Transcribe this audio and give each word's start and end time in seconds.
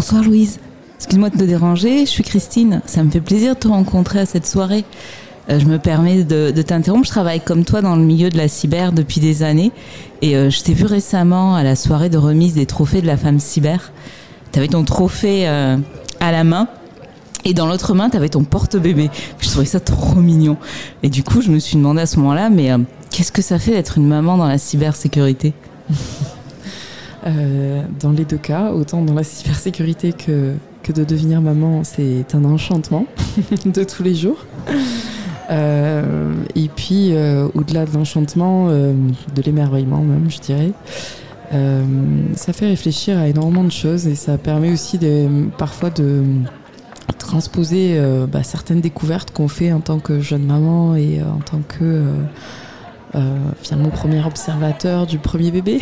Bonsoir 0.00 0.24
Louise. 0.24 0.60
Excuse-moi 0.96 1.28
de 1.28 1.36
te 1.36 1.44
déranger, 1.44 2.06
je 2.06 2.10
suis 2.10 2.22
Christine. 2.22 2.80
Ça 2.86 3.04
me 3.04 3.10
fait 3.10 3.20
plaisir 3.20 3.54
de 3.54 3.60
te 3.60 3.68
rencontrer 3.68 4.18
à 4.20 4.24
cette 4.24 4.46
soirée. 4.46 4.86
Euh, 5.50 5.60
je 5.60 5.66
me 5.66 5.78
permets 5.78 6.24
de, 6.24 6.62
t'interrompre. 6.62 7.04
Je 7.04 7.10
travaille 7.10 7.42
comme 7.42 7.66
toi 7.66 7.82
dans 7.82 7.96
le 7.96 8.02
milieu 8.02 8.30
de 8.30 8.38
la 8.38 8.48
cyber 8.48 8.92
depuis 8.92 9.20
des 9.20 9.42
années. 9.42 9.72
Et 10.22 10.36
euh, 10.36 10.48
je 10.48 10.62
t'ai 10.62 10.72
vu 10.72 10.86
récemment 10.86 11.54
à 11.54 11.62
la 11.62 11.76
soirée 11.76 12.08
de 12.08 12.16
remise 12.16 12.54
des 12.54 12.64
trophées 12.64 13.02
de 13.02 13.06
la 13.06 13.18
femme 13.18 13.38
cyber. 13.38 13.92
Tu 14.52 14.58
avais 14.58 14.68
ton 14.68 14.84
trophée 14.84 15.46
euh, 15.46 15.76
à 16.18 16.32
la 16.32 16.44
main. 16.44 16.68
Et 17.44 17.52
dans 17.52 17.66
l'autre 17.66 17.92
main, 17.92 18.08
tu 18.08 18.16
avais 18.16 18.30
ton 18.30 18.44
porte-bébé. 18.44 19.10
Je 19.38 19.50
trouvais 19.50 19.66
ça 19.66 19.80
trop 19.80 20.14
mignon. 20.14 20.56
Et 21.02 21.10
du 21.10 21.22
coup, 21.22 21.42
je 21.42 21.50
me 21.50 21.58
suis 21.58 21.76
demandé 21.76 22.00
à 22.00 22.06
ce 22.06 22.16
moment-là, 22.20 22.48
mais 22.48 22.70
qu'est-ce 23.10 23.32
que 23.32 23.42
ça 23.42 23.58
fait 23.58 23.72
d'être 23.72 23.98
une 23.98 24.08
maman 24.08 24.38
dans 24.38 24.48
la 24.48 24.56
cybersécurité? 24.56 25.52
euh, 27.26 27.82
Dans 28.00 28.12
les 28.12 28.24
deux 28.24 28.38
cas, 28.38 28.72
autant 28.72 29.02
dans 29.02 29.14
la 29.14 29.24
cybersécurité 29.24 30.12
que, 30.12 30.54
de 30.92 31.04
devenir 31.04 31.40
maman, 31.40 31.84
c'est 31.84 32.34
un 32.34 32.44
enchantement 32.44 33.06
de 33.64 33.84
tous 33.84 34.02
les 34.02 34.14
jours. 34.14 34.44
Euh, 35.50 36.32
et 36.56 36.68
puis, 36.68 37.10
euh, 37.12 37.46
au-delà 37.54 37.84
de 37.84 37.92
l'enchantement, 37.92 38.68
de 38.68 39.42
l'émerveillement 39.44 40.00
même, 40.00 40.30
je 40.30 40.38
dirais, 40.38 40.72
ça 42.34 42.52
fait 42.52 42.66
réfléchir 42.66 43.18
à 43.18 43.28
énormément 43.28 43.64
de 43.64 43.72
choses 43.72 44.06
et 44.06 44.14
ça 44.14 44.38
permet 44.38 44.72
aussi 44.72 44.98
de, 44.98 45.48
parfois 45.58 45.90
de 45.90 46.22
transposer 47.18 48.00
bah, 48.32 48.42
certaines 48.42 48.80
découvertes 48.80 49.32
qu'on 49.32 49.48
fait 49.48 49.72
en 49.72 49.80
tant 49.80 49.98
que 49.98 50.20
jeune 50.20 50.44
maman 50.44 50.96
et 50.96 51.20
en 51.22 51.38
tant 51.38 51.60
que 51.68 52.04
euh, 53.16 53.36
finalement 53.60 53.90
premier 53.90 54.24
observateur 54.24 55.04
du 55.04 55.18
premier 55.18 55.50
bébé 55.50 55.80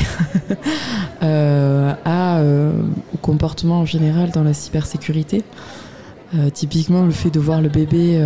euh, 1.22 1.92
euh, 2.06 2.72
au 3.12 3.18
comportement 3.18 3.80
en 3.80 3.84
général 3.84 4.30
dans 4.30 4.44
la 4.44 4.54
cybersécurité. 4.54 5.44
Typiquement, 6.52 7.06
le 7.06 7.10
fait 7.10 7.30
de 7.30 7.40
voir 7.40 7.62
le 7.62 7.70
bébé 7.70 8.22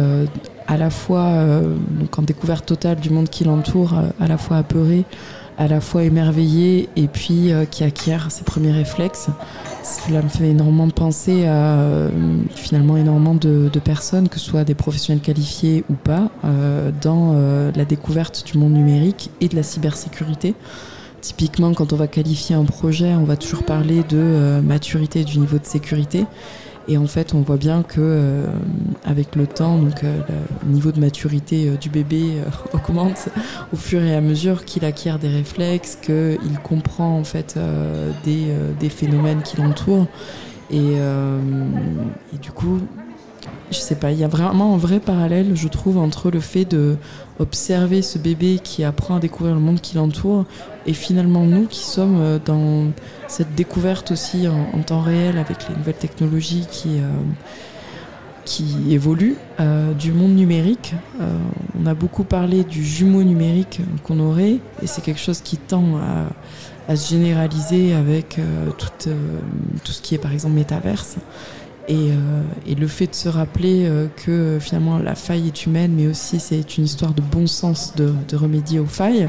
à 0.67 0.77
la 0.77 0.91
fois 0.91 1.37
en 2.19 2.23
découverte 2.23 2.67
totale 2.67 2.97
du 2.97 3.11
monde 3.11 3.29
qui 3.29 3.45
l'entoure, 3.45 3.95
à 4.19 4.27
la 4.27 4.37
fois 4.39 4.57
apeuré, 4.57 5.05
à 5.57 5.69
la 5.69 5.81
fois 5.81 6.03
émerveillé, 6.03 6.89
et 6.97 7.07
puis 7.07 7.53
qui 7.71 7.85
acquiert 7.85 8.33
ses 8.33 8.43
premiers 8.43 8.73
réflexes. 8.73 9.29
Cela 9.83 10.23
me 10.23 10.29
fait 10.29 10.51
énormément 10.51 10.89
penser 10.91 11.45
à 11.47 11.81
euh, 11.81 12.09
finalement 12.55 12.97
énormément 12.97 13.35
de, 13.35 13.69
personnes, 13.85 14.29
que 14.29 14.39
ce 14.39 14.47
soit 14.47 14.65
des 14.65 14.75
professionnels 14.75 15.23
qualifiés 15.23 15.85
ou 15.91 15.95
pas, 15.95 16.31
euh, 16.45 16.93
dans 17.01 17.33
euh, 17.35 17.73
la 17.75 17.85
découverte 17.85 18.45
du 18.47 18.59
monde 18.59 18.75
numérique 18.75 19.31
et 19.41 19.49
de 19.49 19.57
la 19.57 19.65
cybersécurité. 19.65 20.55
Typiquement, 21.21 21.73
quand 21.75 21.93
on 21.93 21.97
va 21.97 22.07
qualifier 22.07 22.55
un 22.55 22.65
projet, 22.65 23.15
on 23.15 23.25
va 23.25 23.37
toujours 23.37 23.65
parler 23.65 24.03
de 24.09 24.61
maturité 24.61 25.25
du 25.25 25.39
niveau 25.39 25.59
de 25.59 25.67
sécurité. 25.67 26.27
Et 26.89 26.99
en 26.99 27.07
fait, 27.07 27.35
on 27.35 27.43
voit 27.43 27.57
bien 27.57 27.83
que 27.83 28.01
euh, 28.01 28.47
avec 29.05 29.37
le 29.37 29.47
temps, 29.47 29.79
donc 29.79 30.03
euh, 30.03 30.21
le 30.67 30.73
niveau 30.73 30.91
de 30.91 31.01
maturité 31.01 31.69
euh, 31.69 31.77
du 31.77 31.89
bébé 31.91 32.39
euh, 32.39 32.51
augmente 32.73 33.29
au 33.73 33.77
fur 33.77 34.03
et 34.03 34.15
à 34.15 34.21
mesure 34.21 34.65
qu'il 34.65 34.85
acquiert 34.85 35.19
des 35.19 35.29
réflexes, 35.29 35.97
qu'il 36.03 36.59
comprend 36.65 37.19
en 37.19 37.25
fait 37.25 37.55
euh, 37.57 38.11
des, 38.25 38.49
des 38.81 38.89
phénomènes 38.89 39.43
qui 39.43 39.57
l'entourent. 39.59 40.07
Et, 40.71 40.95
et 40.95 42.39
du 42.41 42.51
coup, 42.51 42.81
je 43.73 43.79
sais 43.79 43.95
pas, 43.95 44.13
il 44.13 44.19
y 44.19 44.25
a 44.25 44.29
vraiment 44.29 44.75
un 44.75 44.77
vrai 44.77 45.01
parallèle, 45.01 45.53
je 45.55 45.69
trouve, 45.69 45.99
entre 45.99 46.31
le 46.31 46.41
fait 46.41 46.65
de 46.65 46.97
observer 47.39 48.03
ce 48.03 48.19
bébé 48.19 48.61
qui 48.63 48.85
apprend 48.85 49.17
à 49.17 49.21
découvrir 49.21 49.55
le 49.55 49.61
monde 49.61 49.81
qui 49.81 49.97
l'entoure 49.97 50.45
et 50.87 50.93
finalement 50.93 51.45
nous 51.45 51.67
qui 51.67 51.85
sommes 51.85 52.21
euh, 52.21 52.39
dans 52.45 52.93
cette 53.29 53.55
découverte 53.55 54.13
aussi 54.13 54.47
en, 54.49 54.81
temps 54.83 55.01
réel 55.01 55.39
avec 55.39 55.69
les 55.69 55.77
nouvelles 55.77 55.95
technologies 55.95 56.67
qui, 56.71 56.99
euh, 56.99 57.11
qui 58.45 58.77
évoluent 58.91 59.37
euh, 59.61 59.93
du 59.95 60.13
monde 60.13 60.35
numérique. 60.35 60.95
On 61.81 61.87
a 61.87 61.95
beaucoup 61.95 62.25
parlé 62.25 62.65
du 62.65 62.85
jumeau 62.85 63.23
numérique 63.23 63.81
qu'on 64.05 64.21
aurait 64.21 64.59
et 64.83 64.87
c'est 64.87 65.03
quelque 65.03 65.21
chose 65.21 65.41
qui 65.41 65.57
tend 65.57 65.99
à, 66.89 66.97
se 66.97 67.11
généraliser 67.11 67.95
avec 67.95 68.39
tout 68.77 69.93
ce 69.93 70.03
qui 70.03 70.15
est 70.15 70.19
par 70.19 70.33
exemple 70.33 70.55
métaverse. 70.55 71.17
Et, 71.89 71.95
euh, 71.95 72.43
et, 72.65 72.77
le 72.77 72.87
fait 72.87 73.09
de 73.09 73.15
se 73.15 73.29
rappeler 73.29 73.87
euh, 73.87 74.07
que 74.25 74.59
finalement 74.61 74.99
la 74.99 75.17
faille 75.17 75.49
est 75.49 75.67
humaine, 75.67 75.95
mais 75.97 76.07
aussi 76.07 76.39
c'est 76.39 76.79
une 76.79 76.85
histoire 76.85 77.13
de 77.13 77.23
bon 77.23 77.49
sens 77.49 77.95
de, 77.97 78.37
remédier 78.37 78.79
aux 78.79 78.87
failles, 78.87 79.29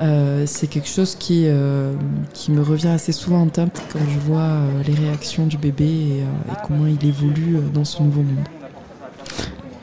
euh, 0.00 0.44
c'est 0.46 0.68
quelque 0.68 0.88
chose 0.88 1.16
qui, 1.16 1.44
euh, 1.46 1.92
qui 2.32 2.52
me 2.52 2.62
revient 2.62 2.88
assez 2.88 3.10
souvent 3.10 3.42
en 3.42 3.46
tête 3.46 3.82
quand 3.92 3.98
je 3.98 4.18
vois 4.20 4.38
euh, 4.38 4.82
les 4.86 4.94
réactions 4.94 5.46
du 5.46 5.56
bébé 5.56 5.86
et, 5.86 6.24
comment 6.66 6.86
il 6.86 7.04
évolue 7.08 7.58
dans 7.74 7.84
ce 7.84 8.02
nouveau 8.02 8.22
monde. 8.22 8.44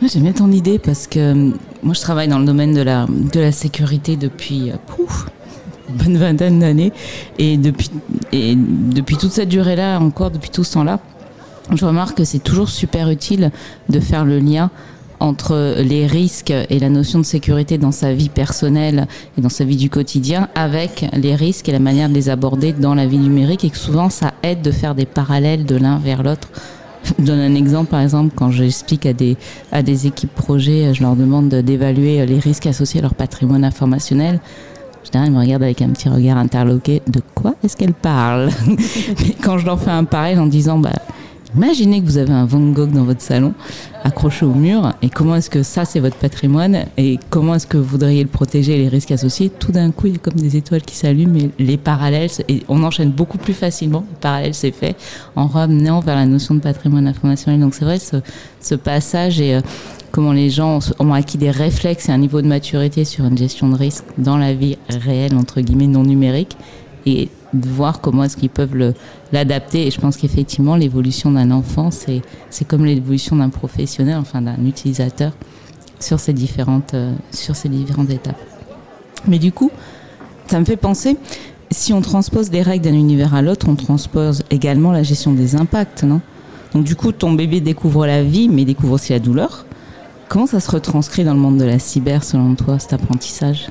J'aime 0.07 0.23
bien 0.23 0.31
ton 0.31 0.51
idée 0.51 0.79
parce 0.79 1.07
que 1.07 1.51
moi 1.83 1.93
je 1.93 2.01
travaille 2.01 2.27
dans 2.27 2.39
le 2.39 2.45
domaine 2.45 2.73
de 2.73 2.81
la, 2.81 3.07
de 3.07 3.39
la 3.39 3.51
sécurité 3.51 4.15
depuis 4.15 4.71
une 5.89 5.95
bonne 5.95 6.17
vingtaine 6.17 6.59
d'années 6.59 6.93
et 7.39 7.57
depuis, 7.57 7.89
et 8.31 8.55
depuis 8.55 9.17
toute 9.17 9.31
cette 9.31 9.49
durée-là, 9.49 9.99
encore 9.99 10.31
depuis 10.31 10.49
tout 10.49 10.63
ce 10.63 10.73
temps-là, 10.73 10.99
je 11.73 11.85
remarque 11.85 12.17
que 12.17 12.23
c'est 12.23 12.39
toujours 12.39 12.69
super 12.69 13.09
utile 13.09 13.51
de 13.89 13.99
faire 13.99 14.25
le 14.25 14.39
lien 14.39 14.69
entre 15.19 15.75
les 15.81 16.07
risques 16.07 16.53
et 16.69 16.79
la 16.79 16.89
notion 16.89 17.19
de 17.19 17.25
sécurité 17.25 17.77
dans 17.77 17.91
sa 17.91 18.13
vie 18.13 18.29
personnelle 18.29 19.07
et 19.37 19.41
dans 19.41 19.49
sa 19.49 19.63
vie 19.63 19.77
du 19.77 19.89
quotidien 19.89 20.49
avec 20.55 21.05
les 21.13 21.35
risques 21.35 21.69
et 21.69 21.71
la 21.71 21.79
manière 21.79 22.09
de 22.09 22.13
les 22.13 22.29
aborder 22.29 22.73
dans 22.73 22.95
la 22.95 23.07
vie 23.07 23.17
numérique 23.17 23.63
et 23.63 23.69
que 23.69 23.77
souvent 23.77 24.09
ça 24.09 24.33
aide 24.43 24.61
de 24.61 24.71
faire 24.71 24.93
des 24.93 25.05
parallèles 25.05 25.65
de 25.65 25.75
l'un 25.75 25.97
vers 25.97 26.21
l'autre. 26.21 26.49
Je 27.19 27.23
donne 27.23 27.39
un 27.39 27.55
exemple, 27.55 27.91
par 27.91 28.01
exemple, 28.01 28.33
quand 28.35 28.49
j'explique 28.51 29.05
à 29.05 29.13
des, 29.13 29.37
à 29.71 29.83
des 29.83 30.07
équipes 30.07 30.33
projets, 30.33 30.93
je 30.93 31.03
leur 31.03 31.15
demande 31.15 31.49
d'évaluer 31.49 32.25
les 32.25 32.39
risques 32.39 32.65
associés 32.65 32.99
à 32.99 33.03
leur 33.03 33.13
patrimoine 33.13 33.63
informationnel. 33.63 34.39
En 35.01 35.05
général, 35.05 35.29
ils 35.29 35.33
me 35.33 35.39
regardent 35.39 35.63
avec 35.63 35.83
un 35.83 35.89
petit 35.89 36.09
regard 36.09 36.37
interloqué. 36.37 37.03
De 37.07 37.21
quoi 37.35 37.53
est-ce 37.63 37.77
qu'elle 37.77 37.93
parle? 37.93 38.49
Mais 38.67 39.35
quand 39.43 39.59
je 39.59 39.67
leur 39.67 39.79
fais 39.79 39.91
un 39.91 40.03
parallèle 40.03 40.39
en 40.39 40.47
disant, 40.47 40.79
bah, 40.79 40.93
Imaginez 41.55 42.01
que 42.01 42.05
vous 42.05 42.17
avez 42.17 42.33
un 42.33 42.45
Van 42.45 42.59
Gogh 42.59 42.91
dans 42.91 43.05
votre 43.05 43.21
salon, 43.21 43.53
accroché 44.03 44.45
au 44.45 44.53
mur, 44.53 44.93
et 45.01 45.09
comment 45.09 45.35
est-ce 45.35 45.49
que 45.49 45.63
ça, 45.63 45.85
c'est 45.85 46.01
votre 46.01 46.17
patrimoine, 46.17 46.85
et 46.97 47.17
comment 47.29 47.55
est-ce 47.55 47.65
que 47.65 47.77
vous 47.77 47.85
voudriez 47.85 48.23
le 48.23 48.29
protéger 48.29 48.75
et 48.75 48.77
les 48.77 48.89
risques 48.89 49.11
associés? 49.11 49.49
Tout 49.49 49.71
d'un 49.71 49.91
coup, 49.91 50.07
il 50.07 50.13
y 50.13 50.15
a 50.15 50.19
comme 50.19 50.33
des 50.33 50.57
étoiles 50.57 50.81
qui 50.81 50.95
s'allument, 50.95 51.37
et 51.37 51.51
les 51.57 51.77
parallèles, 51.77 52.29
et 52.49 52.63
on 52.67 52.83
enchaîne 52.83 53.11
beaucoup 53.11 53.37
plus 53.37 53.53
facilement. 53.53 54.03
Le 54.11 54.17
parallèle 54.19 54.53
s'est 54.53 54.71
fait 54.71 54.97
en 55.37 55.47
ramenant 55.47 56.01
vers 56.01 56.15
la 56.15 56.25
notion 56.25 56.55
de 56.55 56.59
patrimoine 56.59 57.07
informationnel. 57.07 57.61
Donc 57.61 57.73
c'est 57.73 57.85
vrai, 57.85 57.99
ce, 57.99 58.17
ce 58.59 58.75
passage 58.75 59.39
et 59.39 59.55
euh, 59.55 59.61
comment 60.11 60.33
les 60.33 60.49
gens 60.49 60.79
ont 60.99 61.13
acquis 61.13 61.37
des 61.37 61.51
réflexes 61.51 62.09
et 62.09 62.11
un 62.11 62.17
niveau 62.17 62.41
de 62.41 62.47
maturité 62.47 63.05
sur 63.05 63.25
une 63.25 63.37
gestion 63.37 63.69
de 63.69 63.75
risque 63.75 64.03
dans 64.17 64.37
la 64.37 64.53
vie 64.53 64.77
réelle, 64.89 65.35
entre 65.35 65.61
guillemets, 65.61 65.87
non 65.87 66.03
numérique, 66.03 66.57
et 67.05 67.29
de 67.55 67.67
voir 67.67 68.01
comment 68.01 68.23
est-ce 68.23 68.37
qu'ils 68.37 68.49
peuvent 68.49 68.93
l'adapter. 69.31 69.87
Et 69.87 69.91
je 69.91 69.99
pense 69.99 70.17
qu'effectivement, 70.17 70.75
l'évolution 70.75 71.31
d'un 71.31 71.51
enfant, 71.51 71.89
c'est, 71.91 72.21
comme 72.67 72.85
l'évolution 72.85 73.35
d'un 73.35 73.49
professionnel, 73.49 74.17
enfin 74.17 74.41
d'un 74.41 74.63
utilisateur, 74.65 75.33
sur 75.99 76.19
ces, 76.19 76.33
différentes, 76.33 76.93
euh, 76.93 77.13
sur 77.31 77.55
ces 77.55 77.69
différentes 77.69 78.09
étapes. 78.09 78.39
Mais 79.27 79.39
du 79.39 79.51
coup, 79.51 79.71
ça 80.47 80.59
me 80.59 80.65
fait 80.65 80.75
penser, 80.77 81.17
si 81.71 81.93
on 81.93 82.01
transpose 82.01 82.49
des 82.49 82.61
règles 82.61 82.85
d'un 82.85 82.93
univers 82.93 83.33
à 83.33 83.41
l'autre, 83.41 83.67
on 83.69 83.75
transpose 83.75 84.43
également 84.51 84.91
la 84.91 85.03
gestion 85.03 85.33
des 85.33 85.55
impacts, 85.55 86.03
non? 86.03 86.21
Donc 86.73 86.83
du 86.83 86.95
coup, 86.95 87.11
ton 87.11 87.31
bébé 87.31 87.61
découvre 87.61 88.05
la 88.05 88.23
vie, 88.23 88.49
mais 88.49 88.65
découvre 88.65 88.93
aussi 88.93 89.13
la 89.13 89.19
douleur. 89.19 89.65
Comment 90.27 90.45
ça 90.45 90.59
se 90.59 90.69
retranscrit 90.69 91.23
dans 91.23 91.33
le 91.33 91.39
monde 91.39 91.57
de 91.57 91.63
la 91.63 91.79
cyber, 91.79 92.23
selon 92.23 92.55
toi, 92.55 92.79
cet 92.79 92.93
apprentissage? 92.93 93.69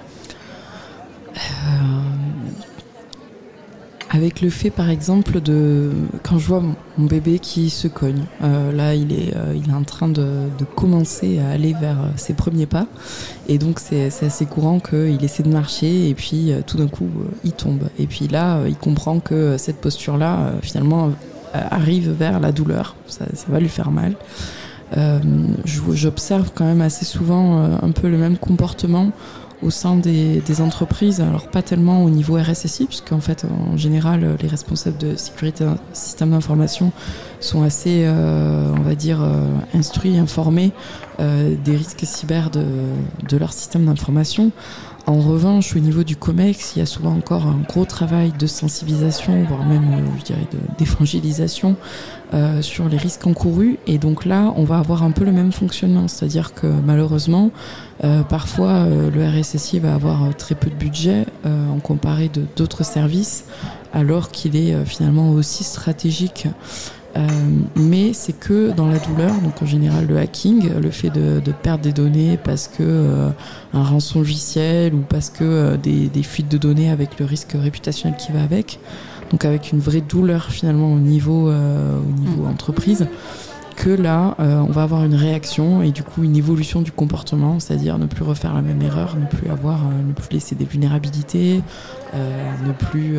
Avec 4.14 4.40
le 4.42 4.48
fait, 4.48 4.70
par 4.70 4.90
exemple, 4.90 5.40
de 5.40 5.90
quand 6.22 6.38
je 6.38 6.46
vois 6.46 6.62
mon 6.62 7.06
bébé 7.06 7.40
qui 7.40 7.68
se 7.68 7.88
cogne, 7.88 8.22
euh, 8.44 8.70
là, 8.70 8.94
il 8.94 9.12
est, 9.12 9.34
euh, 9.34 9.54
il 9.56 9.68
est 9.68 9.74
en 9.74 9.82
train 9.82 10.08
de, 10.08 10.24
commencer 10.76 11.40
à 11.40 11.50
aller 11.50 11.74
vers 11.80 11.98
ses 12.14 12.32
premiers 12.32 12.66
pas, 12.66 12.86
et 13.48 13.58
donc 13.58 13.80
c'est 13.80 14.06
assez 14.06 14.46
courant 14.46 14.78
qu'il 14.78 15.22
essaie 15.24 15.42
de 15.42 15.48
marcher 15.48 16.08
et 16.08 16.14
puis 16.14 16.52
euh, 16.52 16.60
tout 16.64 16.76
d'un 16.76 16.86
coup 16.86 17.08
il 17.42 17.52
tombe. 17.52 17.88
Et 17.98 18.06
puis 18.06 18.28
là, 18.28 18.60
il 18.68 18.76
comprend 18.76 19.18
que 19.18 19.56
cette 19.58 19.80
posture-là, 19.80 20.52
finalement, 20.62 21.10
arrive 21.52 22.10
vers 22.10 22.38
la 22.38 22.52
douleur. 22.52 22.94
Ça, 23.08 23.24
ça 23.34 23.46
va 23.48 23.58
lui 23.58 23.68
faire 23.68 23.90
mal. 23.90 24.14
J'observe 25.64 26.52
quand 26.54 26.64
même 26.64 26.82
assez 26.82 27.04
souvent 27.04 27.64
un 27.82 27.90
peu 27.90 28.08
le 28.08 28.16
même 28.16 28.36
comportement 28.36 29.10
au 29.64 29.70
sein 29.70 29.96
des, 29.96 30.60
entreprises, 30.60 31.20
alors 31.20 31.48
pas 31.48 31.62
tellement 31.62 32.04
au 32.04 32.10
niveau 32.10 32.36
RSSI, 32.36 32.86
puisqu'en 32.86 33.20
fait, 33.20 33.44
en 33.44 33.76
général, 33.76 34.36
les 34.40 34.48
responsables 34.48 34.98
de 34.98 35.16
sécurité 35.16 35.64
système 35.92 36.30
d'information 36.30 36.92
sont 37.40 37.62
assez, 37.62 38.04
euh, 38.04 38.72
on 38.76 38.82
va 38.82 38.94
dire, 38.94 39.22
euh, 39.22 39.46
instruits, 39.74 40.18
informés 40.18 40.72
euh, 41.20 41.54
des 41.64 41.76
risques 41.76 42.02
cyber 42.04 42.50
de 42.50 43.36
leur 43.36 43.52
système 43.52 43.86
d'information. 43.86 44.52
En 45.06 45.20
revanche, 45.20 45.76
au 45.76 45.80
niveau 45.80 46.02
du 46.02 46.16
COMEX, 46.16 46.76
il 46.76 46.78
y 46.78 46.82
a 46.82 46.86
souvent 46.86 47.12
encore 47.12 47.46
un 47.46 47.60
gros 47.68 47.84
travail 47.84 48.32
de 48.38 48.46
sensibilisation, 48.46 49.44
voire 49.44 49.62
même, 49.66 49.84
euh, 49.92 50.18
je 50.18 50.24
dirais, 50.24 50.46
d'évangélisation 50.78 51.76
euh, 52.32 52.62
sur 52.62 52.88
les 52.88 52.96
risques 52.96 53.26
encourus. 53.26 53.78
Et 53.86 53.98
donc 53.98 54.24
là, 54.24 54.54
on 54.56 54.64
va 54.64 54.78
avoir 54.78 55.02
un 55.02 55.10
peu 55.10 55.24
le 55.24 55.32
même 55.32 55.52
fonctionnement, 55.52 56.08
c'est-à-dire 56.08 56.54
que 56.54 56.66
malheureusement, 56.66 57.50
euh, 58.02 58.22
parfois, 58.22 58.86
le 58.86 59.28
RSSI 59.28 59.78
va 59.78 59.94
avoir 59.94 60.34
très 60.36 60.54
peu 60.54 60.70
de 60.70 60.74
budget 60.74 61.26
en 61.44 61.80
comparé 61.80 62.30
de 62.30 62.42
d'autres 62.56 62.84
services, 62.84 63.44
alors 63.92 64.30
qu'il 64.30 64.56
est 64.56 64.84
finalement 64.86 65.32
aussi 65.32 65.64
stratégique 65.64 66.48
mais 67.76 68.12
c'est 68.12 68.32
que 68.32 68.70
dans 68.72 68.88
la 68.88 68.98
douleur, 68.98 69.34
donc 69.42 69.62
en 69.62 69.66
général 69.66 70.06
le 70.06 70.18
hacking, 70.18 70.68
le 70.80 70.90
fait 70.90 71.10
de, 71.10 71.40
de 71.40 71.52
perdre 71.52 71.84
des 71.84 71.92
données 71.92 72.38
parce 72.42 72.68
que 72.68 72.82
euh, 72.82 73.28
un 73.72 73.82
rançon 73.82 74.18
logiciel 74.18 74.94
ou 74.94 75.00
parce 75.00 75.30
que 75.30 75.44
euh, 75.44 75.76
des, 75.76 76.08
des, 76.08 76.22
fuites 76.22 76.50
de 76.50 76.58
données 76.58 76.90
avec 76.90 77.18
le 77.20 77.24
risque 77.24 77.52
réputationnel 77.54 78.18
qui 78.18 78.32
va 78.32 78.42
avec, 78.42 78.80
donc 79.30 79.44
avec 79.44 79.72
une 79.72 79.78
vraie 79.78 80.00
douleur 80.00 80.46
finalement 80.46 80.92
au 80.92 80.98
niveau, 80.98 81.50
au 81.50 82.20
niveau 82.20 82.42
mm. 82.42 82.50
entreprise 82.50 83.06
que 83.74 83.90
là, 83.90 84.36
euh, 84.40 84.58
on 84.60 84.70
va 84.70 84.82
avoir 84.82 85.04
une 85.04 85.14
réaction 85.14 85.82
et 85.82 85.90
du 85.90 86.02
coup 86.02 86.24
une 86.24 86.36
évolution 86.36 86.82
du 86.82 86.92
comportement, 86.92 87.60
c'est-à-dire 87.60 87.98
ne 87.98 88.06
plus 88.06 88.24
refaire 88.24 88.54
la 88.54 88.62
même 88.62 88.80
erreur, 88.82 89.16
ne 89.16 89.26
plus 89.26 89.50
avoir, 89.50 89.86
euh, 89.86 90.02
ne 90.06 90.12
plus 90.12 90.32
laisser 90.32 90.54
des 90.54 90.64
vulnérabilités, 90.64 91.62
euh, 92.14 92.52
ne 92.66 92.72
plus 92.72 93.16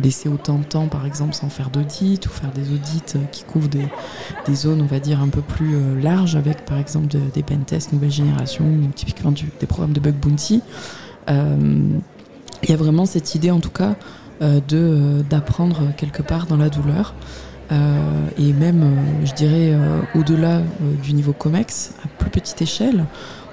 laisser 0.00 0.28
autant 0.28 0.58
de 0.58 0.64
temps, 0.64 0.86
par 0.86 1.06
exemple, 1.06 1.34
sans 1.34 1.48
faire 1.48 1.70
d'audit 1.70 2.24
ou 2.26 2.30
faire 2.30 2.50
des 2.52 2.72
audits 2.72 3.18
qui 3.32 3.44
couvrent 3.44 3.68
des, 3.68 3.88
des, 4.46 4.54
zones, 4.54 4.80
on 4.80 4.86
va 4.86 5.00
dire, 5.00 5.20
un 5.20 5.28
peu 5.28 5.42
plus 5.42 6.00
larges, 6.00 6.36
avec 6.36 6.64
par 6.64 6.78
exemple 6.78 7.06
des 7.08 7.42
pen 7.42 7.64
tests 7.64 7.92
nouvelle 7.92 8.10
génération, 8.10 8.64
typiquement 8.94 9.32
des 9.32 9.66
programmes 9.66 9.92
de 9.92 10.00
bug 10.00 10.14
bounty. 10.14 10.62
Il 11.28 12.68
y 12.68 12.72
a 12.72 12.76
vraiment 12.76 13.06
cette 13.06 13.34
idée, 13.34 13.50
en 13.50 13.60
tout 13.60 13.70
cas, 13.70 13.96
de 14.40 15.22
d'apprendre 15.28 15.92
quelque 15.96 16.22
part 16.22 16.46
dans 16.46 16.56
la 16.56 16.68
douleur. 16.68 17.14
Euh, 17.70 18.28
et 18.38 18.52
même, 18.52 18.82
euh, 18.82 19.26
je 19.26 19.34
dirais, 19.34 19.72
euh, 19.72 20.00
au-delà 20.14 20.62
du 21.02 21.12
niveau 21.12 21.32
COMEX, 21.32 21.92
à 22.04 22.08
plus 22.18 22.30
petite 22.30 22.62
échelle, 22.62 23.04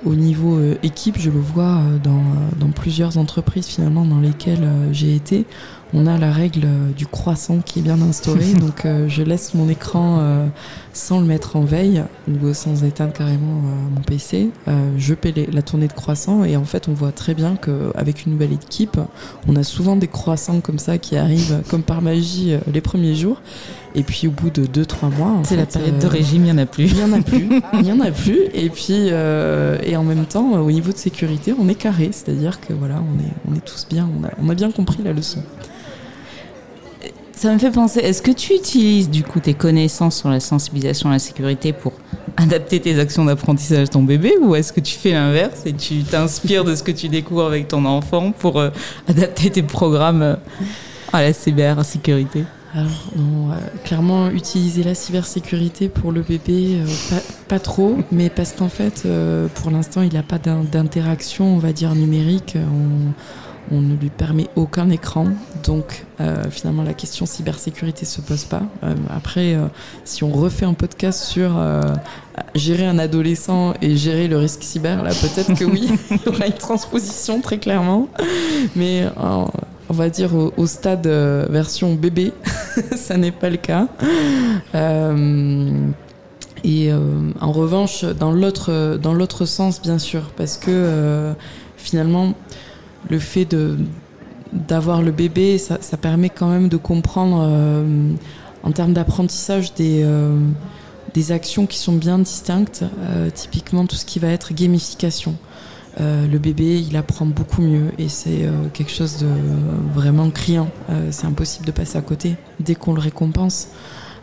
au 0.05 0.13
niveau 0.13 0.59
équipe, 0.83 1.17
je 1.17 1.31
le 1.31 1.39
vois 1.39 1.79
dans, 2.03 2.21
dans, 2.59 2.69
plusieurs 2.69 3.17
entreprises 3.17 3.65
finalement 3.65 4.05
dans 4.05 4.19
lesquelles 4.19 4.67
j'ai 4.91 5.15
été. 5.15 5.47
On 5.95 6.05
a 6.05 6.19
la 6.19 6.31
règle 6.31 6.67
du 6.95 7.07
croissant 7.07 7.59
qui 7.65 7.79
est 7.79 7.81
bien 7.81 7.99
instaurée, 8.01 8.53
donc 8.59 8.85
je 9.07 9.23
laisse 9.23 9.55
mon 9.55 9.67
écran 9.67 10.47
sans 10.93 11.21
le 11.21 11.25
mettre 11.25 11.55
en 11.55 11.61
veille 11.61 12.03
ou 12.27 12.53
sans 12.53 12.83
éteindre 12.83 13.13
carrément 13.13 13.63
mon 13.95 14.01
PC. 14.01 14.51
je 14.95 15.13
paie 15.15 15.33
la 15.51 15.63
tournée 15.63 15.87
de 15.87 15.93
croissant 15.93 16.43
et 16.43 16.55
en 16.55 16.65
fait 16.65 16.87
on 16.87 16.93
voit 16.93 17.11
très 17.11 17.33
bien 17.33 17.55
qu'avec 17.55 18.27
une 18.27 18.33
nouvelle 18.33 18.53
équipe, 18.53 18.99
on 19.47 19.55
a 19.55 19.63
souvent 19.63 19.95
des 19.95 20.07
croissants 20.07 20.59
comme 20.59 20.77
ça 20.77 20.99
qui 20.99 21.17
arrivent 21.17 21.63
comme 21.67 21.81
par 21.81 22.03
magie 22.03 22.53
les 22.71 22.81
premiers 22.81 23.15
jours. 23.15 23.41
Et 23.95 24.03
puis 24.03 24.27
au 24.27 24.31
bout 24.31 24.49
de 24.49 24.65
2-3 24.65 25.15
mois. 25.15 25.41
C'est 25.43 25.55
la 25.55 25.65
période 25.65 25.97
de 25.99 26.05
euh, 26.05 26.09
régime, 26.09 26.45
il 26.45 26.51
n'y 26.51 26.51
en 26.51 26.57
a 26.57 26.65
plus. 26.65 26.85
Il 26.85 26.95
n'y 26.95 27.03
en 27.03 27.13
a 27.13 27.21
plus. 27.21 27.49
Il 27.73 27.81
n'y 27.81 27.91
en 27.91 28.01
a 28.01 28.11
plus. 28.11 28.39
Et 28.53 28.69
puis, 28.69 29.07
euh, 29.11 29.77
et 29.83 29.95
en 29.95 30.03
même 30.03 30.25
temps, 30.25 30.51
au 30.51 30.69
niveau 30.69 30.91
de 30.91 30.97
sécurité, 30.97 31.53
on 31.57 31.69
est 31.69 31.75
carré. 31.75 32.09
C'est-à-dire 32.11 32.59
que 32.59 32.73
voilà, 32.73 32.95
on 32.95 33.19
est, 33.23 33.31
on 33.49 33.55
est 33.55 33.63
tous 33.63 33.87
bien. 33.89 34.09
On 34.19 34.25
a, 34.25 34.31
on 34.41 34.49
a 34.49 34.55
bien 34.55 34.69
compris 34.71 35.01
la 35.01 35.13
leçon. 35.13 35.41
Ça 37.31 37.53
me 37.53 37.59
fait 37.59 37.71
penser, 37.71 37.99
est-ce 37.99 38.21
que 38.21 38.31
tu 38.31 38.53
utilises 38.53 39.09
du 39.09 39.23
coup 39.23 39.39
tes 39.39 39.53
connaissances 39.53 40.17
sur 40.17 40.29
la 40.29 40.39
sensibilisation 40.39 41.09
à 41.09 41.13
la 41.13 41.19
sécurité 41.19 41.73
pour 41.73 41.93
adapter 42.37 42.79
tes 42.79 42.97
actions 42.97 43.25
d'apprentissage 43.25 43.83
à 43.83 43.87
ton 43.87 44.03
bébé? 44.03 44.33
Ou 44.41 44.55
est-ce 44.55 44.73
que 44.73 44.79
tu 44.79 44.95
fais 44.95 45.11
l'inverse 45.11 45.65
et 45.65 45.73
tu 45.73 46.03
t'inspires 46.03 46.63
de 46.63 46.75
ce 46.75 46.83
que 46.83 46.91
tu 46.91 47.09
découvres 47.09 47.45
avec 47.45 47.67
ton 47.67 47.85
enfant 47.85 48.31
pour 48.31 48.59
euh, 48.59 48.69
adapter 49.07 49.51
tes 49.51 49.63
programmes 49.63 50.37
à 51.13 51.21
la 51.21 51.33
cybersécurité? 51.33 52.45
Alors, 52.75 52.89
euh, 53.17 53.55
clairement, 53.85 54.29
utiliser 54.29 54.83
la 54.83 54.95
cybersécurité 54.95 55.87
pour 55.87 56.11
le 56.11 56.21
bébé, 56.21 56.81
euh, 56.81 57.19
pas, 57.47 57.59
trop, 57.59 57.97
mais 58.11 58.29
parce 58.29 58.51
qu'en 58.51 58.67
fait, 58.67 59.03
euh, 59.05 59.47
pour 59.47 59.71
l'instant, 59.71 60.01
il 60.01 60.13
n'a 60.13 60.23
pas 60.23 60.39
d'interaction, 60.39 61.55
on 61.55 61.57
va 61.57 61.71
dire, 61.71 61.95
numérique. 61.95 62.57
On, 63.71 63.81
ne 63.81 63.95
lui 63.95 64.09
permet 64.11 64.47
aucun 64.55 64.91
écran. 64.91 65.29
Donc, 65.63 66.05
finalement, 66.51 66.83
la 66.83 66.93
question 66.93 67.25
cybersécurité 67.25 68.05
se 68.05 68.21
pose 68.21 68.43
pas. 68.43 68.61
après, 69.09 69.57
si 70.03 70.23
on 70.23 70.29
refait 70.29 70.67
un 70.67 70.75
podcast 70.75 71.23
sur 71.23 71.59
gérer 72.53 72.85
un 72.85 72.99
adolescent 72.99 73.73
et 73.81 73.95
gérer 73.95 74.27
le 74.27 74.37
risque 74.37 74.61
cyber, 74.61 75.01
là, 75.01 75.09
peut-être 75.09 75.57
que 75.57 75.65
oui, 75.65 75.89
il 76.11 76.17
y 76.23 76.29
aura 76.29 76.45
une 76.45 76.53
transposition, 76.53 77.41
très 77.41 77.57
clairement. 77.57 78.07
Mais 78.75 79.07
on 79.89 79.93
va 79.93 80.09
dire, 80.09 80.31
au, 80.35 80.67
stade 80.67 81.07
euh, 81.07 81.45
version 81.49 81.93
bébé. 81.93 82.33
ça 82.95 83.17
n'est 83.17 83.31
pas 83.31 83.49
le 83.49 83.57
cas. 83.57 83.87
Euh, 84.73 85.87
et 86.63 86.91
euh, 86.91 87.31
en 87.39 87.51
revanche, 87.51 88.03
dans 88.03 88.31
l'autre, 88.31 89.45
sens, 89.45 89.81
bien 89.81 89.99
sûr, 89.99 90.31
parce 90.35 90.57
que 90.57 91.33
finalement, 91.77 92.33
le 93.09 93.19
fait 93.19 93.47
d'avoir 94.51 95.01
le 95.01 95.11
bébé, 95.11 95.57
ça, 95.57 95.77
permet 95.97 96.29
quand 96.29 96.47
même 96.47 96.69
de 96.69 96.77
comprendre, 96.77 97.47
en 98.63 98.71
termes 98.71 98.93
d'apprentissage, 98.93 99.75
des, 99.75 100.03
des 101.13 101.31
actions 101.31 101.67
qui 101.67 101.77
sont 101.77 101.93
bien 101.93 102.17
distinctes. 102.17 102.83
typiquement, 103.35 103.85
tout 103.85 103.95
ce 103.95 104.05
qui 104.05 104.17
va 104.17 104.29
être 104.29 104.53
gamification. 104.55 105.35
Euh, 105.99 106.27
le 106.27 106.39
bébé, 106.39 106.81
il 106.81 106.97
apprend 106.97 107.25
beaucoup 107.25 107.61
mieux 107.61 107.91
et 107.97 108.09
c'est 108.09 108.43
euh, 108.43 108.67
quelque 108.73 108.91
chose 108.91 109.17
de 109.17 109.27
vraiment 109.93 110.29
criant. 110.29 110.69
Euh, 110.89 111.07
c'est 111.11 111.25
impossible 111.25 111.65
de 111.65 111.71
passer 111.71 111.97
à 111.97 112.01
côté 112.01 112.35
dès 112.59 112.75
qu'on 112.75 112.93
le 112.93 112.99
récompense. 112.99 113.69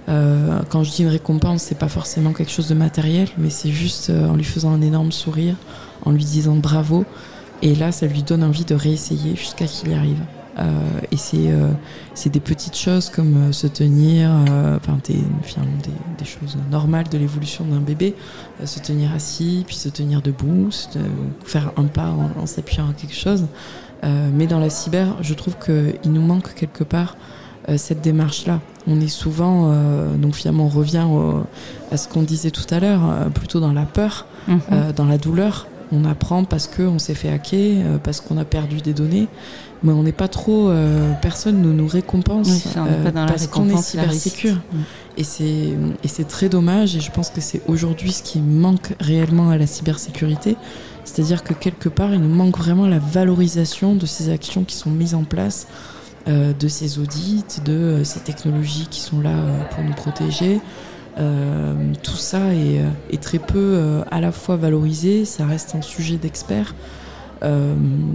quand 0.06 0.82
je 0.82 0.90
dis 0.90 1.02
une 1.02 1.08
récompense, 1.08 1.62
c'est 1.62 1.78
pas 1.78 1.88
forcément 1.88 2.32
quelque 2.32 2.50
chose 2.50 2.68
de 2.68 2.74
matériel, 2.74 3.28
mais 3.38 3.50
c'est 3.50 3.70
juste 3.70 4.10
en 4.10 4.34
lui 4.34 4.44
faisant 4.44 4.72
un 4.72 4.82
énorme 4.82 5.12
sourire, 5.12 5.54
en 6.04 6.10
lui 6.10 6.24
disant 6.24 6.56
bravo. 6.56 7.04
Et 7.62 7.74
là, 7.76 7.92
ça 7.92 8.06
lui 8.06 8.22
donne 8.22 8.42
envie 8.42 8.64
de 8.64 8.74
réessayer 8.74 9.36
jusqu'à 9.36 9.66
qu'il 9.66 9.92
y 9.92 9.94
arrive. 9.94 10.18
Euh, 10.58 11.00
et 11.10 11.16
c'est 11.16 11.50
euh, 11.50 11.70
c'est 12.14 12.30
des 12.30 12.40
petites 12.40 12.76
choses 12.76 13.08
comme 13.08 13.36
euh, 13.36 13.52
se 13.52 13.66
tenir, 13.66 14.30
enfin 14.76 14.98
des, 15.04 15.14
des, 15.14 16.24
choses 16.24 16.58
normales 16.70 17.08
de 17.08 17.16
l'évolution 17.16 17.64
d'un 17.64 17.80
bébé, 17.80 18.14
se 18.64 18.78
tenir 18.80 19.12
assis, 19.12 19.64
puis 19.66 19.76
se 19.76 19.88
tenir 19.88 20.20
debout, 20.20 20.68
faire 21.44 21.72
un 21.76 21.84
pas 21.84 22.14
en, 22.38 22.46
s'appuyant 22.46 22.90
à 22.90 22.92
quelque 22.92 23.14
chose. 23.14 23.46
mais 24.02 24.46
dans 24.46 24.58
la 24.58 24.70
cyber, 24.70 25.16
je 25.20 25.34
trouve 25.34 25.56
qu'il 25.64 26.12
nous 26.12 26.22
manque 26.22 26.54
quelque 26.54 26.84
part 26.84 27.16
cette 27.76 28.00
démarche-là. 28.00 28.60
On 28.86 29.00
est 29.00 29.08
souvent, 29.08 29.72
donc 30.16 30.34
finalement, 30.34 30.66
on 30.66 30.68
revient 30.68 31.06
à 31.90 31.96
ce 31.96 32.08
qu'on 32.08 32.22
disait 32.22 32.50
tout 32.50 32.66
à 32.74 32.80
l'heure, 32.80 33.30
plutôt 33.34 33.60
dans 33.60 33.72
la 33.72 33.84
peur, 33.84 34.26
mhm. 34.48 34.92
dans 34.96 35.06
la 35.06 35.18
douleur. 35.18 35.66
On 35.92 36.04
apprend 36.04 36.44
parce 36.44 36.68
qu'on 36.68 36.98
s'est 36.98 37.14
fait 37.14 37.30
hacker, 37.30 37.98
parce 38.02 38.20
qu'on 38.20 38.38
a 38.38 38.44
perdu 38.44 38.80
des 38.80 38.94
données 38.94 39.28
mais 39.84 39.92
on 39.92 40.02
n'est 40.02 40.12
pas 40.12 40.28
trop. 40.28 40.68
Euh, 40.68 41.12
personne 41.20 41.60
ne 41.60 41.72
nous 41.72 41.86
récompense 41.86 42.66
euh, 42.76 43.10
parce 43.12 43.46
qu'on 43.46 43.68
est 43.68 43.82
cybersécure. 43.82 44.54
Mm. 44.54 44.78
Et 45.18 45.24
c'est 45.24 45.44
et 46.04 46.08
c'est 46.08 46.26
très 46.26 46.48
dommage. 46.48 46.96
Et 46.96 47.00
je 47.00 47.10
pense 47.10 47.30
que 47.30 47.40
c'est 47.40 47.62
aujourd'hui 47.66 48.12
ce 48.12 48.22
qui 48.22 48.40
manque 48.40 48.94
réellement 49.00 49.50
à 49.50 49.58
la 49.58 49.66
cybersécurité, 49.66 50.56
c'est-à-dire 51.04 51.42
que 51.42 51.54
quelque 51.54 51.88
part, 51.88 52.12
il 52.14 52.20
nous 52.20 52.34
manque 52.34 52.58
vraiment 52.58 52.86
la 52.86 52.98
valorisation 52.98 53.94
de 53.94 54.06
ces 54.06 54.30
actions 54.30 54.64
qui 54.64 54.76
sont 54.76 54.90
mises 54.90 55.14
en 55.14 55.24
place, 55.24 55.66
euh, 56.28 56.52
de 56.52 56.68
ces 56.68 56.98
audits, 56.98 57.44
de 57.64 58.02
ces 58.04 58.20
technologies 58.20 58.86
qui 58.90 59.00
sont 59.00 59.20
là 59.20 59.36
pour 59.70 59.82
nous 59.82 59.94
protéger. 59.94 60.60
tout 62.02 62.16
ça 62.16 62.54
est, 62.54 62.80
est 63.10 63.22
très 63.22 63.38
peu 63.38 64.02
à 64.10 64.20
la 64.20 64.32
fois 64.32 64.56
valorisé. 64.56 65.24
Ça 65.24 65.44
reste 65.44 65.74
un 65.74 65.82
sujet 65.82 66.16
d'experts. 66.16 66.74
Euh, 67.42 67.74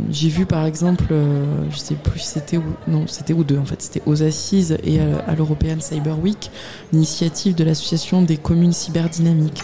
j'ai 0.10 0.30
vu 0.30 0.46
par 0.46 0.66
exemple, 0.66 1.06
euh, 1.12 1.66
je 1.70 1.78
sais 1.78 1.96
plus 1.96 2.20
si 2.20 2.28
c'était 2.28 2.60
non, 2.88 3.08
c'était 3.08 3.34
ou 3.34 3.44
deux 3.44 3.58
en 3.58 3.66
fait, 3.66 3.82
c'était 3.82 4.02
aux 4.06 4.24
assises 4.24 4.78
et 4.84 5.00
à, 5.00 5.36
l'European 5.36 5.80
Cyber 5.80 6.18
Week, 6.20 6.50
l'initiative 6.94 7.54
de 7.56 7.64
l'association 7.64 8.22
des 8.22 8.38
communes 8.38 8.74
cyberdynamiques. 8.74 9.64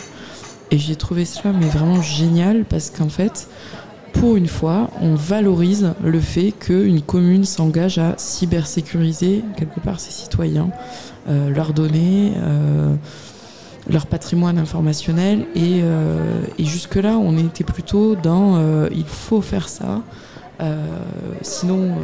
Et 0.71 0.77
j'ai 0.77 0.95
trouvé 0.95 1.23
cela 1.23 1.53
mais 1.53 1.67
vraiment 1.67 2.01
génial 2.01 2.65
parce 2.65 2.89
qu'en 2.89 3.09
fait, 3.09 3.47
pour 4.11 4.35
une 4.35 4.47
fois, 4.47 4.89
on 5.01 5.15
valorise 5.15 5.93
le 6.03 6.19
fait 6.19 6.51
qu'une 6.51 7.01
commune 7.01 7.45
s'engage 7.45 7.99
à 7.99 8.15
cybersécuriser 8.17 9.43
quelque 9.55 9.79
part 9.79 9.99
ses 9.99 10.11
citoyens, 10.11 10.69
euh, 11.29 11.49
leurs 11.49 11.73
données 11.73 12.33
leur 13.89 14.05
patrimoine 14.07 14.57
informationnel. 14.57 15.45
Et, 15.55 15.81
euh, 15.83 16.43
et 16.57 16.65
jusque-là, 16.65 17.17
on 17.17 17.37
était 17.37 17.63
plutôt 17.63 18.15
dans 18.15 18.55
euh, 18.57 18.87
il 18.91 19.05
faut 19.05 19.41
faire 19.41 19.69
ça, 19.69 20.01
euh, 20.61 20.85
sinon 21.41 21.95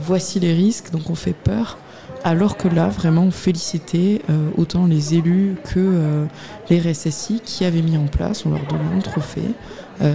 voici 0.00 0.40
les 0.40 0.54
risques, 0.54 0.90
donc 0.90 1.10
on 1.10 1.14
fait 1.14 1.34
peur. 1.34 1.78
Alors 2.24 2.56
que 2.56 2.66
là, 2.66 2.88
vraiment, 2.88 3.22
on 3.22 3.30
félicitait 3.30 4.20
autant 4.56 4.86
les 4.86 5.14
élus 5.14 5.54
que 5.62 6.26
les 6.68 6.80
RSSI 6.80 7.40
qui 7.44 7.64
avaient 7.64 7.82
mis 7.82 7.96
en 7.96 8.06
place, 8.06 8.44
on 8.46 8.50
leur 8.50 8.66
donnait 8.66 8.96
un 8.96 9.00
trophée, 9.00 9.52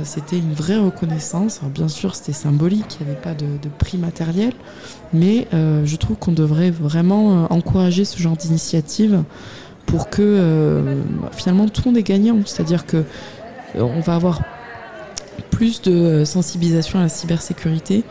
c'était 0.03 0.37
une 0.37 0.51
vraie 0.51 0.77
reconnaissance. 0.77 1.59
Alors 1.59 1.69
bien 1.69 1.87
sûr, 1.87 2.15
c'était 2.15 2.33
symbolique, 2.33 2.97
il 2.99 3.05
n'y 3.05 3.11
avait 3.11 3.21
pas 3.21 3.33
de, 3.33 3.45
prix 3.77 3.97
matériel, 3.97 4.51
mais 5.13 5.47
je 5.53 5.95
trouve 5.95 6.17
qu'on 6.17 6.33
devrait 6.33 6.71
vraiment 6.71 7.49
encourager 7.49 8.03
ce 8.03 8.19
genre 8.19 8.35
d'initiative 8.35 9.23
pour 9.91 10.09
que 10.09 10.83
finalement 11.33 11.67
tout 11.67 11.81
le 11.85 11.91
monde 11.91 11.97
est 11.97 12.03
gagnant. 12.03 12.39
C'est-à-dire 12.45 12.85
que 12.85 13.03
on 13.75 13.99
va 13.99 14.15
avoir 14.15 14.41
plus 15.49 15.81
de 15.81 16.23
sensibilisation 16.25 16.97
à 16.99 17.03
la 17.03 17.09
cybersécurité 17.09 18.03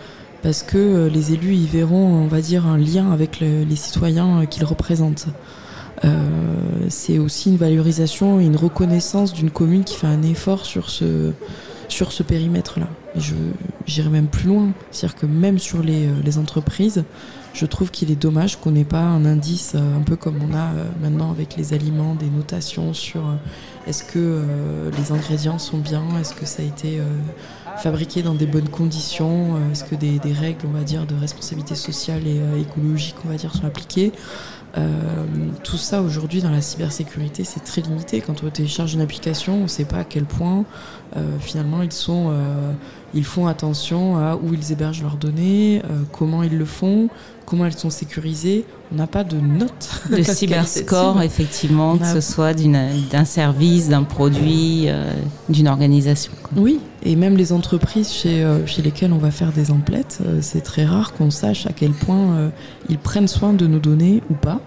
parce 0.43 0.63
que 0.63 1.09
les 1.13 1.33
élus 1.33 1.55
y 1.55 1.67
verront, 1.67 2.07
on 2.07 2.27
va 2.29 2.41
dire, 2.41 2.67
un 2.67 2.79
lien 2.79 3.11
avec 3.11 3.41
les 3.41 3.77
citoyens 3.77 4.47
qu'ils 4.47 4.65
représentent. 4.65 5.27
Euh, 6.05 6.09
c'est 6.89 7.19
aussi 7.19 7.51
une 7.51 7.57
valorisation 7.57 8.41
et 8.41 8.45
une 8.45 8.57
reconnaissance 8.57 9.33
d'une 9.33 9.51
commune 9.51 9.85
qui 9.85 9.97
fait 9.97 10.07
un 10.07 10.23
effort 10.23 10.65
sur 10.65 10.89
ce, 10.89 11.33
sur 11.89 12.13
ce 12.13 12.23
périmètre-là. 12.23 12.89
Et 13.17 13.21
j'irai 13.87 14.09
même 14.09 14.29
plus 14.29 14.49
loin. 14.49 14.71
C'est-à-dire 14.91 15.19
que 15.19 15.27
même 15.27 15.59
sur 15.59 15.81
euh, 15.81 16.13
les 16.25 16.39
entreprises, 16.39 17.05
je 17.53 17.67
trouve 17.67 17.91
qu'il 17.91 18.11
est 18.11 18.17
dommage 18.17 18.57
qu'on 18.57 18.71
n'ait 18.71 18.85
pas 18.85 19.03
un 19.03 19.25
indice 19.25 19.73
euh, 19.75 19.99
un 19.99 20.03
peu 20.03 20.17
comme 20.17 20.39
on 20.43 20.55
a 20.55 20.71
maintenant 21.03 21.31
avec 21.31 21.57
les 21.57 21.73
aliments, 21.73 22.15
des 22.15 22.31
notations 22.31 22.95
sur 22.95 23.23
est-ce 23.87 24.05
que 24.05 24.43
les 24.97 25.13
ingrédients 25.13 25.59
sont 25.59 25.79
bien, 25.79 26.03
est-ce 26.21 26.35
que 26.35 26.47
ça 26.47 26.63
a 26.63 26.67
été 26.67 27.01
fabriqué 27.79 28.23
dans 28.23 28.35
des 28.35 28.47
bonnes 28.47 28.69
conditions, 28.69 29.57
est-ce 29.73 29.85
que 29.85 29.95
des, 29.95 30.21
règles, 30.33 30.67
on 30.67 30.77
va 30.77 30.85
dire, 30.85 31.07
de 31.07 31.15
responsabilité 31.15 31.75
sociale 31.75 32.23
et 32.27 32.61
écologique, 32.61 33.17
on 33.25 33.29
va 33.29 33.37
dire, 33.37 33.55
sont 33.55 33.67
appliquées. 33.67 34.13
Euh, 34.79 34.93
tout 35.65 35.77
ça 35.77 36.01
aujourd'hui 36.01 36.43
dans 36.43 36.51
la 36.51 36.61
cybersécurité, 36.61 37.45
c'est 37.45 37.61
très 37.61 37.81
limité. 37.81 38.21
Quand 38.21 38.43
on 38.45 38.51
télécharge 38.51 38.95
une 38.95 39.01
application, 39.01 39.55
on 39.55 39.63
ne 39.63 39.69
sait 39.69 39.85
pas 39.85 39.99
à 39.99 40.05
quel 40.05 40.25
point 40.25 40.65
euh, 41.17 41.39
finalement 41.41 41.83
ils 41.83 41.93
sont, 41.93 42.29
euh, 42.31 42.73
ils 43.15 43.25
font 43.25 43.47
attention 43.47 44.19
à 44.19 44.37
où 44.37 44.55
ils 44.55 44.73
hébergent 44.73 45.03
leurs 45.03 45.17
données, 45.17 45.83
comment 46.13 46.43
ils 46.43 46.57
le 46.57 46.65
font, 46.65 47.09
comment 47.47 47.67
elles 47.67 47.77
sont 47.77 47.91
sécurisées. 47.91 48.65
On 48.93 48.97
n'a 48.97 49.07
pas 49.07 49.25
de 49.25 49.37
notes. 49.37 50.03
De 50.11 50.23
cyberscore, 50.23 51.23
effectivement, 51.23 51.97
que 51.99 52.07
ce 52.07 52.21
soit 52.21 52.55
d'un 52.55 53.25
service, 53.25 53.89
d'un 53.89 54.05
produit, 54.05 54.89
d'une 55.49 55.69
organisation. 55.69 56.33
Oui, 56.57 56.81
et 57.03 57.17
même 57.17 57.37
les 57.37 57.53
entreprises 57.53 58.13
chez, 58.13 58.47
chez 58.67 58.83
lesquelles 58.83 59.13
on 59.13 59.19
va 59.19 59.31
faire 59.31 59.53
des 59.53 59.71
emplettes, 59.71 60.21
c'est 60.41 60.63
très 60.63 60.85
rare 60.85 61.13
qu'on 61.13 61.31
sache 61.31 61.67
à 61.67 61.73
quel 61.73 61.93
point 61.93 62.51
ils 62.89 62.99
prennent 62.99 63.29
soin 63.29 63.53
de 63.53 63.67
nos 63.67 63.81
données 63.81 64.23
ou 64.31 64.35
pas. 64.35 64.61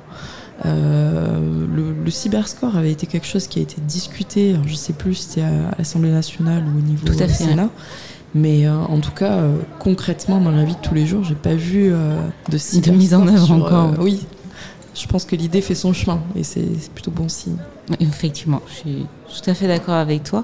Euh, 0.65 1.65
le, 2.05 2.09
cyberscore 2.11 2.77
avait 2.77 2.91
été 2.91 3.07
quelque 3.07 3.27
chose 3.27 3.47
qui 3.47 3.59
a 3.59 3.61
été 3.61 3.81
discuté, 3.81 4.53
alors 4.53 4.67
je 4.67 4.75
sais 4.75 4.93
plus 4.93 5.15
si 5.15 5.23
c'était 5.23 5.41
à, 5.41 5.75
l'Assemblée 5.77 6.11
nationale 6.11 6.63
ou 6.63 6.77
au 6.77 6.81
niveau 6.81 7.07
du 7.07 7.33
Sénat. 7.33 7.69
Mais 8.35 8.65
euh, 8.65 8.75
en 8.75 8.99
tout 8.99 9.11
cas, 9.11 9.33
euh, 9.33 9.57
concrètement, 9.79 10.39
dans 10.39 10.51
la 10.51 10.63
vie 10.63 10.75
de 10.75 10.81
tous 10.81 10.93
les 10.93 11.05
jours, 11.05 11.23
j'ai 11.23 11.35
pas 11.35 11.53
vu 11.53 11.91
de 12.49 12.57
cyberscore. 12.57 12.93
De 12.93 12.97
mise 12.97 13.13
en 13.13 13.27
œuvre 13.27 13.51
encore. 13.51 13.93
oui, 13.99 14.25
je 14.95 15.07
pense 15.07 15.25
que 15.25 15.35
l'idée 15.35 15.61
fait 15.61 15.75
son 15.75 15.93
chemin 15.93 16.21
et 16.35 16.43
c'est 16.43 16.67
plutôt 16.93 17.11
bon 17.11 17.29
signe. 17.29 17.57
Effectivement, 17.99 18.61
je 18.67 18.73
suis 18.73 19.05
tout 19.27 19.49
à 19.49 19.53
fait 19.53 19.67
d'accord 19.67 19.95
avec 19.95 20.23
toi. 20.23 20.43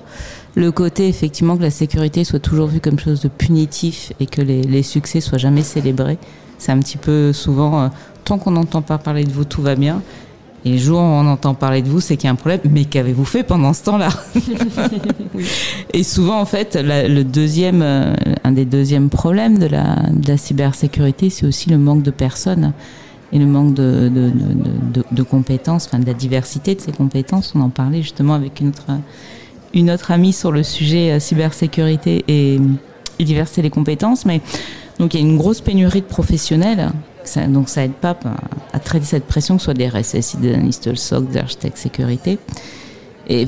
Le 0.56 0.72
côté, 0.72 1.08
effectivement, 1.08 1.58
que 1.58 1.64
la 1.64 1.72
sécurité 1.72 2.24
soit 2.24 2.40
toujours 2.40 2.68
vue 2.68 2.80
comme 2.80 3.00
chose 3.00 3.22
de 3.22 3.28
punitif 3.28 4.14
et 4.20 4.26
que 4.26 4.42
les, 4.42 4.64
les 4.64 4.84
succès 4.84 5.22
soient 5.22 5.38
jamais 5.38 5.64
célébrés, 5.64 6.18
c'est 6.58 6.72
un 6.72 6.80
petit 6.80 6.98
peu 6.98 7.32
souvent 7.32 7.90
tant 8.26 8.38
qu'on 8.38 8.52
n'entend 8.52 8.82
pas 8.82 8.98
parler 8.98 9.24
de 9.24 9.32
vous, 9.32 9.46
tout 9.46 9.62
va 9.62 9.76
bien. 9.76 10.02
Et 10.66 10.72
le 10.74 10.78
jour 10.78 11.00
où 11.00 11.04
on 11.04 11.26
entend 11.28 11.54
parler 11.54 11.82
de 11.82 11.88
vous, 11.88 12.02
c'est 12.02 12.18
qu'il 12.18 12.26
y 12.26 12.28
a 12.28 12.32
un 12.32 12.36
problème. 12.36 12.60
Mais 12.70 12.86
qu'avez-vous 12.86 13.26
fait 13.26 13.44
pendant 13.44 13.74
ce 13.74 13.84
temps-là 13.84 14.10
Et 15.94 16.04
souvent, 16.04 16.40
en 16.40 16.46
fait, 16.46 16.78
le 16.82 17.24
deuxième, 17.24 17.82
euh, 17.82 18.14
un 18.44 18.52
des 18.52 18.66
deuxièmes 18.66 19.10
problèmes 19.10 19.58
de 19.58 19.68
la, 19.68 19.96
de 20.12 20.28
la 20.28 20.38
cybersécurité, 20.38 21.30
c'est 21.30 21.46
aussi 21.46 21.70
le 21.70 21.78
manque 21.78 22.04
de 22.04 22.12
personnes 22.12 22.74
et 23.32 23.40
le 23.40 23.46
manque 23.46 23.74
de, 23.74 24.10
de, 24.14 24.32
de, 24.94 25.04
de, 25.10 25.24
compétences, 25.24 25.86
enfin 25.86 26.00
de 26.00 26.06
la 26.06 26.14
diversité 26.14 26.76
de 26.76 26.82
ces 26.82 26.92
compétences. 26.92 27.54
On 27.56 27.62
en 27.62 27.70
parlait 27.70 28.02
justement 28.02 28.34
avec 28.34 28.60
une 28.60 28.70
autre, 28.70 28.88
une 29.74 29.92
autre 29.92 30.12
amie 30.12 30.34
sur 30.34 30.52
le 30.52 30.64
sujet 30.64 31.12
euh, 31.12 31.20
cybersécurité 31.20 32.26
et, 32.28 32.60
et 33.20 33.24
diversité 33.24 33.62
des 33.62 33.70
compétences. 33.70 34.26
Mais 34.26 34.42
donc 34.98 35.14
il 35.14 35.22
y 35.22 35.24
a 35.24 35.26
une 35.28 35.38
grosse 35.38 35.62
pénurie 35.62 36.02
de 36.02 36.08
professionnels 36.08 36.90
donc 37.38 37.70
ça 37.70 37.84
aide 37.84 37.94
pas 37.94 38.18
à, 38.74 38.80
traiter 38.80 39.06
cette 39.06 39.26
pression, 39.26 39.56
que 39.56 39.62
ce 39.62 39.66
soit 39.66 39.74
des 39.74 39.88
RSSI, 39.88 40.38
des 40.38 40.54
analystes 40.54 40.94
SOC, 40.96 41.30
des 41.30 41.40
architectes 41.40 41.78
sécurité. 41.78 42.40
Et 43.28 43.48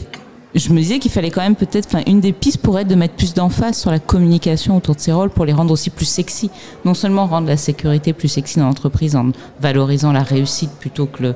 je 0.53 0.73
me 0.73 0.79
disais 0.79 0.99
qu'il 0.99 1.11
fallait 1.11 1.31
quand 1.31 1.41
même 1.41 1.55
peut-être, 1.55 1.87
enfin, 1.87 2.03
une 2.07 2.19
des 2.19 2.33
pistes 2.33 2.59
pourrait 2.59 2.81
être 2.81 2.87
de 2.87 2.95
mettre 2.95 3.15
plus 3.15 3.33
d'emphase 3.33 3.77
sur 3.77 3.89
la 3.89 3.99
communication 3.99 4.77
autour 4.77 4.95
de 4.95 4.99
ces 4.99 5.13
rôles 5.13 5.29
pour 5.29 5.45
les 5.45 5.53
rendre 5.53 5.71
aussi 5.71 5.89
plus 5.89 6.05
sexy. 6.05 6.49
Non 6.83 6.93
seulement 6.93 7.25
rendre 7.25 7.47
la 7.47 7.57
sécurité 7.57 8.13
plus 8.13 8.27
sexy 8.27 8.59
dans 8.59 8.65
l'entreprise 8.65 9.15
en 9.15 9.31
valorisant 9.61 10.11
la 10.11 10.23
réussite 10.23 10.71
plutôt 10.71 11.05
que 11.05 11.33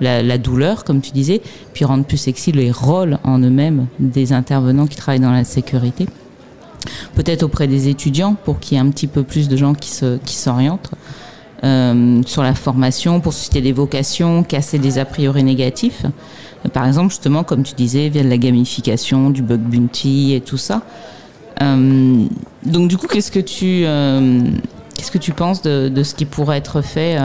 la, 0.00 0.38
douleur, 0.38 0.84
comme 0.84 1.00
tu 1.00 1.12
disais, 1.12 1.40
puis 1.72 1.84
rendre 1.84 2.04
plus 2.04 2.18
sexy 2.18 2.52
les 2.52 2.70
rôles 2.70 3.18
en 3.24 3.38
eux-mêmes 3.38 3.86
des 3.98 4.32
intervenants 4.32 4.86
qui 4.86 4.96
travaillent 4.96 5.20
dans 5.20 5.30
la 5.30 5.44
sécurité. 5.44 6.06
Peut-être 7.14 7.44
auprès 7.44 7.66
des 7.66 7.88
étudiants 7.88 8.34
pour 8.44 8.58
qu'il 8.58 8.76
y 8.76 8.80
ait 8.80 8.84
un 8.84 8.90
petit 8.90 9.06
peu 9.06 9.22
plus 9.22 9.48
de 9.48 9.56
gens 9.56 9.74
qui 9.74 10.36
s'orientent. 10.36 10.90
Euh, 11.64 12.20
sur 12.26 12.42
la 12.42 12.54
formation 12.54 13.20
pour 13.20 13.32
susciter 13.32 13.62
des 13.62 13.72
vocations, 13.72 14.42
casser 14.42 14.78
des 14.78 14.98
a 14.98 15.06
priori 15.06 15.42
négatifs. 15.42 16.04
Euh, 16.04 16.68
par 16.68 16.86
exemple, 16.86 17.08
justement, 17.10 17.44
comme 17.44 17.62
tu 17.62 17.74
disais, 17.74 18.10
via 18.10 18.22
de 18.22 18.28
la 18.28 18.36
gamification, 18.36 19.30
du 19.30 19.40
bug 19.40 19.60
bounty 19.60 20.34
et 20.34 20.42
tout 20.42 20.58
ça. 20.58 20.82
Euh, 21.62 22.26
donc, 22.62 22.88
du 22.88 22.98
coup, 22.98 23.06
qu'est-ce 23.06 23.32
que 23.32 23.40
tu, 23.40 23.84
qu'est-ce 24.94 25.10
que 25.10 25.18
tu 25.18 25.32
penses 25.32 25.62
de, 25.62 25.88
de, 25.88 26.02
ce 26.02 26.14
qui 26.14 26.26
pourrait 26.26 26.58
être 26.58 26.82
fait 26.82 27.16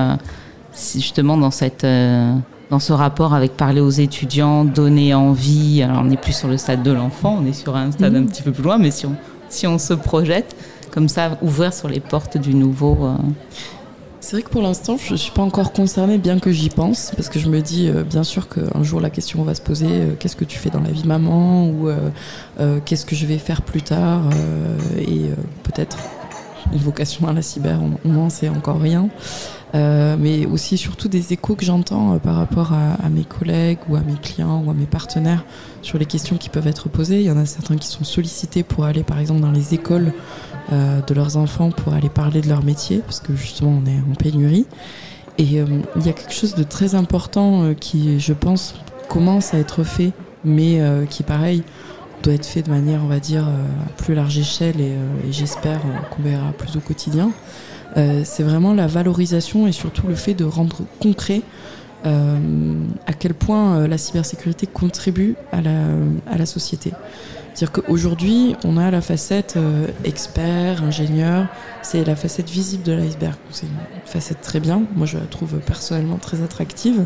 justement 0.74 1.36
dans 1.38 1.52
cette 1.52 1.86
dans 1.86 2.80
ce 2.80 2.94
rapport 2.94 3.34
avec 3.34 3.58
parler 3.58 3.82
aux 3.82 3.90
étudiants, 3.90 4.64
donner 4.64 5.14
envie? 5.14 5.84
Alors 5.84 6.00
on 6.00 6.06
n'est 6.06 6.16
plus 6.16 6.32
sur 6.32 6.48
le 6.48 6.56
stade 6.56 6.84
de 6.84 6.92
l'enfant, 6.92 7.40
on 7.42 7.46
est 7.46 7.52
sur 7.52 7.76
un 7.76 7.92
stade 7.92 8.16
un 8.16 8.22
mmh. 8.22 8.28
petit 8.28 8.44
peu 8.44 8.54
plus 8.54 8.64
loin, 8.64 8.78
mais 8.78 8.92
si 8.92 9.06
on, 9.06 9.16
si 9.50 9.68
on 9.68 9.78
se 9.78 9.94
projette, 9.94 10.56
comme 10.90 11.10
ça, 11.10 11.38
ouvrir 11.42 11.74
sur 11.74 11.90
les 11.90 12.00
portes 12.00 12.38
du 12.38 12.54
nouveau. 12.54 13.10
C'est 14.32 14.38
vrai 14.38 14.44
que 14.44 14.50
pour 14.50 14.62
l'instant, 14.62 14.96
je 14.96 15.12
ne 15.12 15.18
suis 15.18 15.34
pas 15.34 15.42
encore 15.42 15.74
concernée, 15.74 16.18
bien 16.18 16.40
que 16.40 16.54
j'y 16.54 16.70
pense, 16.70 17.12
parce 17.18 17.28
que 17.28 17.38
je 17.38 17.50
me 17.50 17.60
dis, 17.60 17.90
euh, 17.90 18.06
bien 18.06 18.24
sûr 18.24 18.48
qu'un 18.48 18.82
jour 18.82 19.02
la 19.02 19.10
question 19.10 19.44
va 19.44 19.54
se 19.56 19.62
poser, 19.62 19.88
euh, 19.90 20.14
qu'est-ce 20.18 20.38
que 20.38 20.46
tu 20.46 20.58
fais 20.58 20.70
dans 20.70 20.80
la 20.80 20.92
vie 20.92 21.06
maman, 21.06 21.68
ou 21.68 21.90
euh, 21.90 22.80
qu'est-ce 22.86 23.06
que 23.06 23.14
je 23.14 23.26
vais 23.26 23.38
faire 23.40 23.62
plus 23.62 23.82
tard, 23.82 24.22
et 24.98 25.32
peut-être 25.64 25.98
une 26.72 26.80
vocation 26.80 27.28
à 27.28 27.34
la 27.34 27.42
cyber, 27.42 27.82
on 28.06 28.08
n'en 28.08 28.30
sait 28.30 28.48
encore 28.48 28.80
rien. 28.80 29.10
mais 29.74 30.46
aussi 30.46 30.78
surtout 30.78 31.10
des 31.10 31.34
échos 31.34 31.56
que 31.56 31.66
j'entends 31.66 32.18
par 32.20 32.36
rapport 32.38 32.72
à, 32.72 33.10
mes 33.10 33.26
collègues 33.26 33.80
ou 33.90 33.98
à 33.98 34.00
mes 34.00 34.16
clients 34.16 34.64
ou 34.66 34.72
à 34.72 34.74
mes 34.74 34.86
partenaires 34.86 35.44
sur 35.82 35.98
les 35.98 36.06
questions 36.06 36.38
qui 36.38 36.48
peuvent 36.48 36.68
être 36.68 36.88
posées. 36.88 37.20
Il 37.20 37.26
y 37.26 37.32
en 37.32 37.38
a 37.38 37.46
certains 37.46 37.76
qui 37.76 37.88
sont 37.88 38.06
sollicités 38.06 38.64
pour 38.64 38.86
aller 38.86 39.04
par 39.04 39.20
exemple 39.20 39.42
dans 39.42 39.52
les 39.52 39.74
écoles 39.74 40.14
de 40.70 41.14
leurs 41.14 41.38
enfants 41.38 41.70
pour 41.70 41.94
aller 41.94 42.10
parler 42.10 42.42
de 42.42 42.48
leur 42.48 42.64
métier, 42.64 43.00
parce 43.00 43.20
que 43.20 43.36
justement 43.36 43.82
on 43.84 43.90
est 43.90 44.00
en 44.00 44.16
pénurie. 44.16 44.66
Et 45.38 45.60
euh, 45.60 45.66
il 45.96 46.06
y 46.06 46.10
a 46.10 46.14
quelque 46.14 46.34
chose 46.34 46.56
de 46.56 46.64
très 46.64 46.96
important 46.96 47.64
euh, 47.64 47.74
qui, 47.74 48.20
je 48.20 48.34
pense, 48.34 48.76
commence 49.10 49.54
à 49.54 49.58
être 49.58 49.84
fait, 49.84 50.12
mais 50.46 50.82
qui, 51.10 51.24
pareil, 51.24 51.64
doit 52.24 52.34
être 52.34 52.46
fait 52.46 52.62
de 52.62 52.70
manière, 52.70 53.02
on 53.04 53.08
va 53.08 53.20
dire, 53.20 53.44
à 53.46 53.90
plus 53.98 54.16
large 54.16 54.38
échelle 54.38 54.80
et, 54.80 54.96
j'espère 55.32 55.82
qu'on 56.10 56.24
verra 56.24 56.52
plus 56.54 56.78
au 56.78 56.80
quotidien. 56.80 57.32
c'est 57.96 58.42
vraiment 58.42 58.74
la 58.74 58.88
valorisation 58.88 59.68
et 59.68 59.72
surtout 59.72 60.08
le 60.08 60.16
fait 60.16 60.34
de 60.34 60.46
rendre 60.46 60.78
concret 61.00 61.42
à 62.06 63.14
quel 63.20 63.34
point 63.34 63.86
la 63.86 63.98
cybersécurité 63.98 64.66
contribue 64.66 65.36
à 65.52 65.62
la, 65.62 65.78
à 66.26 66.38
la 66.38 66.46
société. 66.46 66.94
C'est-à-dire 67.62 67.84
qu'aujourd'hui, 67.84 68.56
on 68.64 68.76
a 68.76 68.90
la 68.90 69.02
facette 69.02 69.54
euh, 69.56 69.86
expert, 70.04 70.84
ingénieur, 70.84 71.46
c'est 71.84 72.04
la 72.04 72.16
facette 72.16 72.50
visible 72.50 72.82
de 72.82 72.92
l'iceberg. 72.92 73.36
C'est 73.52 73.68
une 73.68 74.02
facette 74.04 74.42
très 74.42 74.60
bien, 74.60 74.82
moi 74.96 75.06
je 75.06 75.20
la 75.20 75.26
trouve 75.26 75.60
personnellement 75.60 76.18
très 76.18 76.42
attractive. 76.42 77.06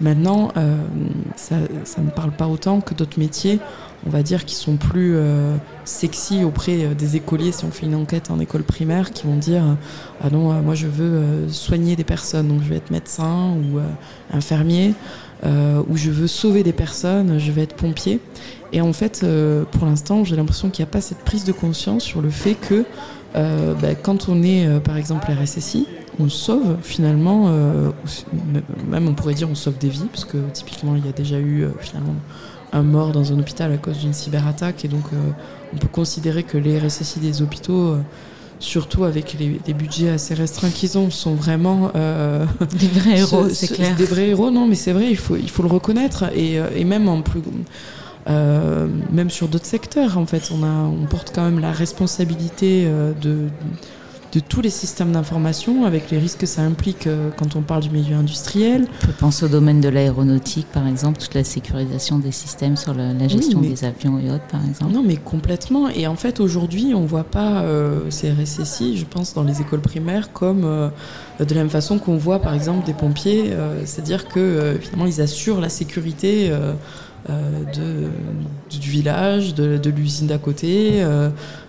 Maintenant, 0.00 0.52
euh, 0.56 0.78
ça, 1.36 1.56
ne 1.98 2.08
parle 2.08 2.30
pas 2.30 2.46
autant 2.46 2.80
que 2.80 2.94
d'autres 2.94 3.18
métiers, 3.18 3.58
on 4.06 4.08
va 4.08 4.22
dire, 4.22 4.46
qui 4.46 4.54
sont 4.54 4.78
plus 4.78 5.16
euh, 5.16 5.54
sexy 5.84 6.44
auprès 6.44 6.94
des 6.94 7.16
écoliers, 7.16 7.52
si 7.52 7.66
on 7.66 7.70
fait 7.70 7.84
une 7.84 7.94
enquête 7.94 8.30
en 8.30 8.40
école 8.40 8.62
primaire, 8.62 9.10
qui 9.10 9.26
vont 9.26 9.36
dire 9.36 9.64
Ah 10.24 10.30
non, 10.30 10.62
moi 10.62 10.74
je 10.74 10.86
veux 10.86 11.46
soigner 11.50 11.94
des 11.94 12.04
personnes, 12.04 12.48
donc 12.48 12.62
je 12.62 12.70
vais 12.70 12.76
être 12.76 12.90
médecin 12.90 13.50
ou 13.50 13.80
infirmier, 14.32 14.94
ou 15.44 15.96
je 15.96 16.10
veux 16.10 16.26
sauver 16.26 16.62
des 16.62 16.72
personnes, 16.72 17.38
je 17.38 17.52
vais 17.52 17.62
être 17.62 17.74
pompier. 17.74 18.20
Et 18.72 18.80
en 18.80 18.92
fait, 18.92 19.22
euh, 19.22 19.64
pour 19.64 19.86
l'instant, 19.86 20.24
j'ai 20.24 20.36
l'impression 20.36 20.70
qu'il 20.70 20.84
n'y 20.84 20.88
a 20.88 20.92
pas 20.92 21.00
cette 21.00 21.24
prise 21.24 21.44
de 21.44 21.52
conscience 21.52 22.04
sur 22.04 22.22
le 22.22 22.30
fait 22.30 22.54
que 22.54 22.84
euh, 23.36 23.74
bah, 23.74 23.94
quand 23.94 24.28
on 24.28 24.42
est, 24.42 24.66
euh, 24.66 24.80
par 24.80 24.96
exemple, 24.96 25.26
RSSI, 25.30 25.86
on 26.18 26.28
sauve 26.28 26.76
finalement, 26.82 27.50
même 28.88 29.08
on 29.08 29.14
pourrait 29.14 29.32
dire 29.32 29.48
on 29.48 29.54
sauve 29.54 29.78
des 29.78 29.88
vies, 29.88 30.04
parce 30.12 30.26
que 30.26 30.36
typiquement, 30.52 30.94
il 30.94 31.06
y 31.06 31.08
a 31.08 31.12
déjà 31.12 31.38
eu 31.38 31.66
finalement 31.80 32.14
un 32.72 32.82
mort 32.82 33.12
dans 33.12 33.32
un 33.32 33.38
hôpital 33.38 33.72
à 33.72 33.78
cause 33.78 34.00
d'une 34.00 34.12
cyberattaque, 34.12 34.84
et 34.84 34.88
donc 34.88 35.04
on 35.72 35.76
peut 35.78 35.88
considérer 35.88 36.42
que 36.42 36.58
les 36.58 36.78
RSSI 36.78 37.20
des 37.20 37.40
hôpitaux 37.40 37.96
surtout 38.60 39.04
avec 39.04 39.34
les, 39.38 39.74
budgets 39.74 40.10
assez 40.10 40.34
restreints 40.34 40.70
qu'ils 40.70 40.98
ont, 40.98 41.10
sont 41.10 41.34
vraiment 41.34 41.90
euh, 41.96 42.46
des 42.78 42.86
vrais 42.86 43.18
héros, 43.18 43.48
c'est 43.48 43.74
clair. 43.74 43.96
Des 43.96 44.04
vrais 44.04 44.28
héros, 44.28 44.50
non, 44.50 44.68
mais 44.68 44.76
c'est 44.76 44.92
vrai, 44.92 45.10
il 45.10 45.16
faut, 45.16 45.36
il 45.36 45.50
faut 45.50 45.62
le 45.62 45.68
reconnaître 45.68 46.24
et, 46.34 46.60
euh, 46.60 46.68
et 46.76 46.84
même 46.84 47.08
en 47.08 47.22
plus. 47.22 47.40
Euh, 48.28 48.86
même 49.10 49.30
sur 49.30 49.48
d'autres 49.48 49.64
secteurs, 49.66 50.18
en 50.18 50.26
fait, 50.26 50.50
on, 50.52 50.62
a, 50.62 50.84
on 50.84 51.06
porte 51.06 51.32
quand 51.34 51.42
même 51.42 51.58
la 51.58 51.72
responsabilité 51.72 52.86
de, 53.20 53.48
de 54.32 54.40
tous 54.40 54.60
les 54.60 54.70
systèmes 54.70 55.12
d'information, 55.12 55.84
avec 55.84 56.10
les 56.10 56.18
risques 56.18 56.40
que 56.40 56.46
ça 56.46 56.62
implique 56.62 57.06
euh, 57.06 57.30
quand 57.36 57.56
on 57.56 57.62
parle 57.62 57.82
du 57.82 57.90
milieu 57.90 58.14
industriel. 58.14 58.86
On 59.02 59.06
peut 59.06 59.12
penser 59.12 59.44
au 59.44 59.48
domaine 59.48 59.80
de 59.80 59.88
l'aéronautique, 59.88 60.66
par 60.72 60.86
exemple, 60.86 61.18
toute 61.18 61.34
la 61.34 61.42
sécurisation 61.42 62.18
des 62.18 62.30
systèmes 62.30 62.76
sur 62.76 62.94
la, 62.94 63.26
gestion 63.26 63.60
des 63.60 63.84
avions 63.84 64.18
et 64.18 64.30
autres, 64.30 64.46
par 64.46 64.64
exemple. 64.64 64.92
Non, 64.92 65.02
mais 65.04 65.16
complètement. 65.16 65.88
Et 65.88 66.06
en 66.06 66.16
fait, 66.16 66.40
aujourd'hui, 66.40 66.92
on 66.94 67.00
ne 67.00 67.06
voit 67.06 67.24
pas 67.24 67.62
euh, 67.62 68.08
ces 68.10 68.30
RSSI, 68.30 68.96
je 68.96 69.04
pense, 69.04 69.34
dans 69.34 69.42
les 69.42 69.60
écoles 69.60 69.80
primaires, 69.80 70.32
comme 70.32 70.64
euh, 70.64 70.88
de 71.40 71.54
la 71.54 71.62
même 71.62 71.70
façon 71.70 71.98
qu'on 71.98 72.16
voit, 72.16 72.40
par 72.40 72.54
exemple, 72.54 72.86
des 72.86 72.94
pompiers. 72.94 73.52
C'est-à-dire 73.84 74.28
que, 74.28 74.76
finalement, 74.80 75.06
ils 75.06 75.20
assurent 75.20 75.60
la 75.60 75.68
sécurité. 75.68 76.52
De, 77.28 78.08
du 78.70 78.90
village, 78.90 79.54
de, 79.54 79.76
de 79.76 79.90
l'usine 79.90 80.26
d'à 80.26 80.38
côté, 80.38 81.04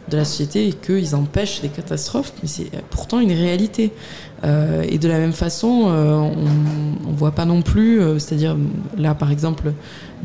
de 0.09 0.17
la 0.17 0.25
société 0.25 0.67
et 0.67 0.73
qu'ils 0.73 1.15
empêchent 1.15 1.61
les 1.61 1.69
catastrophes, 1.69 2.33
mais 2.41 2.47
c'est 2.47 2.69
pourtant 2.89 3.19
une 3.19 3.31
réalité. 3.31 3.91
Euh, 4.43 4.83
et 4.87 4.97
de 4.97 5.07
la 5.07 5.19
même 5.19 5.33
façon, 5.33 5.85
euh, 5.87 6.13
on 6.15 7.11
ne 7.11 7.15
voit 7.15 7.31
pas 7.31 7.45
non 7.45 7.61
plus, 7.61 8.01
euh, 8.01 8.17
c'est-à-dire 8.17 8.57
là 8.97 9.13
par 9.13 9.31
exemple, 9.31 9.73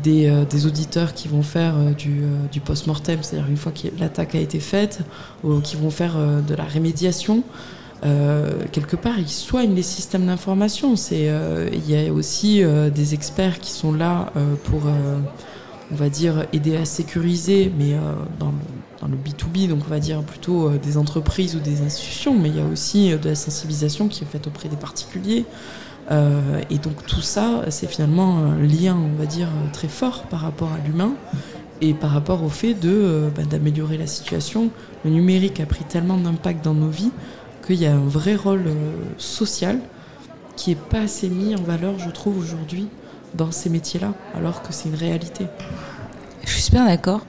des, 0.01 0.65
auditeurs 0.65 1.13
qui 1.13 1.27
vont 1.27 1.43
faire 1.43 1.75
du, 1.97 2.21
du 2.51 2.59
post-mortem, 2.59 3.19
c'est-à-dire 3.21 3.49
une 3.49 3.57
fois 3.57 3.71
que 3.71 3.87
l'attaque 3.99 4.35
a 4.35 4.39
été 4.39 4.59
faite, 4.59 4.99
ou 5.43 5.59
qui 5.59 5.75
vont 5.75 5.89
faire 5.89 6.15
de 6.47 6.55
la 6.55 6.63
rémédiation. 6.63 7.43
Quelque 8.01 8.95
part, 8.95 9.19
ils 9.19 9.29
soignent 9.29 9.75
les 9.75 9.81
systèmes 9.81 10.25
d'information. 10.25 10.95
C'est, 10.95 11.31
il 11.73 11.89
y 11.89 12.07
a 12.07 12.13
aussi 12.13 12.63
des 12.93 13.13
experts 13.13 13.59
qui 13.59 13.71
sont 13.71 13.91
là 13.91 14.31
pour, 14.65 14.81
on 15.91 15.95
va 15.95 16.09
dire, 16.09 16.45
aider 16.53 16.77
à 16.77 16.85
sécuriser, 16.85 17.71
mais 17.77 17.95
dans, 18.39 18.53
le 19.07 19.15
B2B, 19.15 19.67
donc 19.67 19.79
on 19.85 19.89
va 19.89 19.99
dire 19.99 20.21
plutôt 20.21 20.67
euh, 20.67 20.77
des 20.77 20.97
entreprises 20.97 21.55
ou 21.55 21.59
des 21.59 21.81
institutions, 21.81 22.33
mais 22.37 22.49
il 22.49 22.57
y 22.57 22.61
a 22.61 22.65
aussi 22.65 23.11
euh, 23.11 23.17
de 23.17 23.29
la 23.29 23.35
sensibilisation 23.35 24.07
qui 24.07 24.23
est 24.23 24.27
faite 24.27 24.47
auprès 24.47 24.69
des 24.69 24.75
particuliers. 24.75 25.45
Euh, 26.09 26.61
et 26.69 26.77
donc 26.77 27.05
tout 27.05 27.21
ça, 27.21 27.65
c'est 27.69 27.87
finalement 27.87 28.37
un 28.37 28.57
lien, 28.61 28.97
on 28.97 29.17
va 29.19 29.25
dire, 29.25 29.49
très 29.73 29.87
fort 29.87 30.23
par 30.23 30.41
rapport 30.41 30.69
à 30.71 30.87
l'humain 30.87 31.13
et 31.81 31.93
par 31.93 32.11
rapport 32.11 32.43
au 32.43 32.49
fait 32.49 32.73
de 32.73 33.29
bah, 33.35 33.43
d'améliorer 33.43 33.97
la 33.97 34.07
situation. 34.07 34.69
Le 35.03 35.11
numérique 35.11 35.59
a 35.59 35.65
pris 35.65 35.83
tellement 35.83 36.17
d'impact 36.17 36.63
dans 36.63 36.73
nos 36.73 36.89
vies 36.89 37.11
qu'il 37.67 37.81
y 37.81 37.85
a 37.85 37.93
un 37.93 38.07
vrai 38.07 38.35
rôle 38.35 38.65
social 39.17 39.79
qui 40.55 40.71
est 40.71 40.75
pas 40.75 41.01
assez 41.01 41.29
mis 41.29 41.55
en 41.55 41.61
valeur, 41.61 41.99
je 41.99 42.09
trouve, 42.09 42.39
aujourd'hui 42.39 42.87
dans 43.35 43.51
ces 43.51 43.69
métiers-là, 43.69 44.13
alors 44.35 44.63
que 44.63 44.73
c'est 44.73 44.89
une 44.89 44.95
réalité. 44.95 45.45
Je 46.43 46.51
suis 46.51 46.61
super 46.61 46.85
d'accord. 46.85 47.21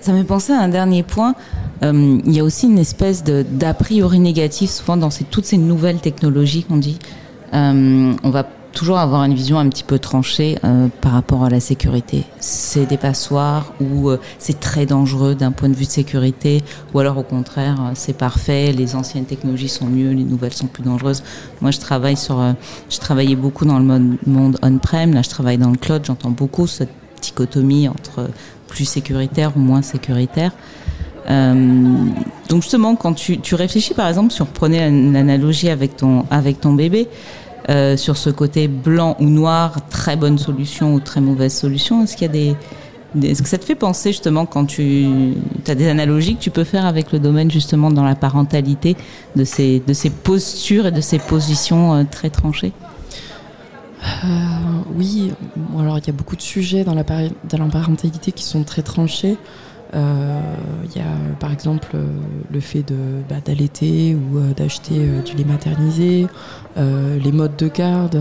Ça 0.00 0.12
me 0.12 0.22
pensé 0.22 0.52
à 0.52 0.60
un 0.60 0.68
dernier 0.68 1.02
point. 1.02 1.34
Euh, 1.82 2.20
il 2.24 2.32
y 2.32 2.40
a 2.40 2.44
aussi 2.44 2.66
une 2.66 2.78
espèce 2.78 3.24
d'a 3.24 3.74
priori 3.74 4.20
négatif 4.20 4.70
souvent 4.70 4.96
dans 4.96 5.08
toutes 5.30 5.46
ces 5.46 5.56
nouvelles 5.56 6.00
technologies 6.00 6.62
qu'on 6.62 6.76
dit. 6.76 6.98
Euh, 7.54 8.12
on 8.22 8.30
va 8.30 8.46
toujours 8.74 8.98
avoir 8.98 9.24
une 9.24 9.34
vision 9.34 9.58
un 9.58 9.68
petit 9.68 9.84
peu 9.84 9.98
tranchée 9.98 10.58
euh, 10.64 10.88
par 11.00 11.12
rapport 11.12 11.44
à 11.44 11.50
la 11.50 11.60
sécurité. 11.60 12.24
C'est 12.40 12.86
des 12.86 12.96
passoires 12.96 13.72
ou 13.80 14.10
c'est 14.38 14.60
très 14.60 14.84
dangereux 14.86 15.34
d'un 15.34 15.52
point 15.52 15.68
de 15.68 15.74
vue 15.74 15.86
de 15.86 15.90
sécurité, 15.90 16.62
ou 16.92 16.98
alors 16.98 17.16
au 17.16 17.22
contraire 17.22 17.92
c'est 17.94 18.16
parfait, 18.16 18.72
les 18.72 18.94
anciennes 18.96 19.24
technologies 19.24 19.68
sont 19.68 19.86
mieux, 19.86 20.10
les 20.10 20.24
nouvelles 20.24 20.52
sont 20.52 20.66
plus 20.66 20.82
dangereuses. 20.82 21.22
Moi 21.60 21.70
je 21.70 21.78
travaille 21.78 22.16
sur, 22.16 22.42
je 22.90 22.98
travaillais 22.98 23.36
beaucoup 23.36 23.64
dans 23.64 23.78
le 23.78 24.16
monde 24.26 24.58
on-prem, 24.62 25.14
là 25.14 25.22
je 25.22 25.30
travaille 25.30 25.58
dans 25.58 25.70
le 25.70 25.78
cloud, 25.78 26.02
j'entends 26.04 26.30
beaucoup 26.30 26.66
cette 26.66 26.90
dichotomie 27.22 27.88
entre 27.88 28.28
plus 28.68 28.84
sécuritaire 28.84 29.56
ou 29.56 29.60
moins 29.60 29.82
sécuritaire. 29.82 30.52
Euh, 31.30 31.54
donc 32.48 32.62
justement, 32.62 32.96
quand 32.96 33.14
tu, 33.14 33.54
réfléchis, 33.54 33.94
par 33.94 34.08
exemple, 34.08 34.32
si 34.32 34.42
on 34.42 34.44
reprenait 34.44 34.88
une 34.88 35.16
analogie 35.16 35.70
avec 35.70 35.96
ton, 35.96 36.26
avec 36.30 36.60
ton 36.60 36.74
bébé, 36.74 37.08
euh, 37.70 37.96
sur 37.96 38.16
ce 38.16 38.30
côté 38.30 38.68
blanc 38.68 39.16
ou 39.20 39.24
noir, 39.24 39.88
très 39.88 40.16
bonne 40.16 40.38
solution 40.38 40.94
ou 40.94 41.00
très 41.00 41.20
mauvaise 41.20 41.54
solution, 41.54 42.02
est-ce 42.02 42.16
qu'il 42.16 42.26
y 42.26 42.30
a 42.30 42.32
des, 42.32 42.56
est-ce 43.22 43.42
que 43.42 43.48
ça 43.48 43.58
te 43.58 43.64
fait 43.64 43.74
penser 43.74 44.10
justement 44.10 44.44
quand 44.44 44.66
tu 44.66 45.34
as 45.66 45.74
des 45.74 45.88
analogies 45.88 46.34
que 46.36 46.40
tu 46.40 46.50
peux 46.50 46.64
faire 46.64 46.84
avec 46.84 47.12
le 47.12 47.18
domaine 47.18 47.50
justement 47.50 47.90
dans 47.90 48.04
la 48.04 48.16
parentalité 48.16 48.96
de 49.36 49.44
ces, 49.44 49.80
de 49.86 49.92
ces 49.92 50.10
postures 50.10 50.86
et 50.86 50.92
de 50.92 51.00
ces 51.00 51.18
positions 51.18 51.94
euh, 51.94 52.04
très 52.10 52.30
tranchées? 52.30 52.72
Euh, 54.02 54.28
oui, 54.96 55.32
alors 55.78 55.98
il 55.98 56.06
y 56.06 56.10
a 56.10 56.12
beaucoup 56.12 56.36
de 56.36 56.42
sujets 56.42 56.84
dans 56.84 56.94
la, 56.94 57.04
dans 57.04 57.58
la 57.58 57.70
parentalité 57.70 58.32
qui 58.32 58.44
sont 58.44 58.64
très 58.64 58.82
tranchés. 58.82 59.38
Euh, 59.94 60.40
il 60.84 60.96
y 60.96 61.00
a 61.00 61.36
par 61.38 61.52
exemple 61.52 61.88
euh, 61.94 62.04
le 62.52 62.60
fait 62.60 62.82
de 62.82 62.96
bah, 63.28 63.36
d'allaiter 63.44 64.16
ou 64.16 64.40
d'acheter 64.54 65.06
du 65.24 65.36
lait 65.36 65.44
maternisé, 65.44 66.26
les 66.76 67.32
modes 67.32 67.56
de 67.56 67.68
garde. 67.68 68.20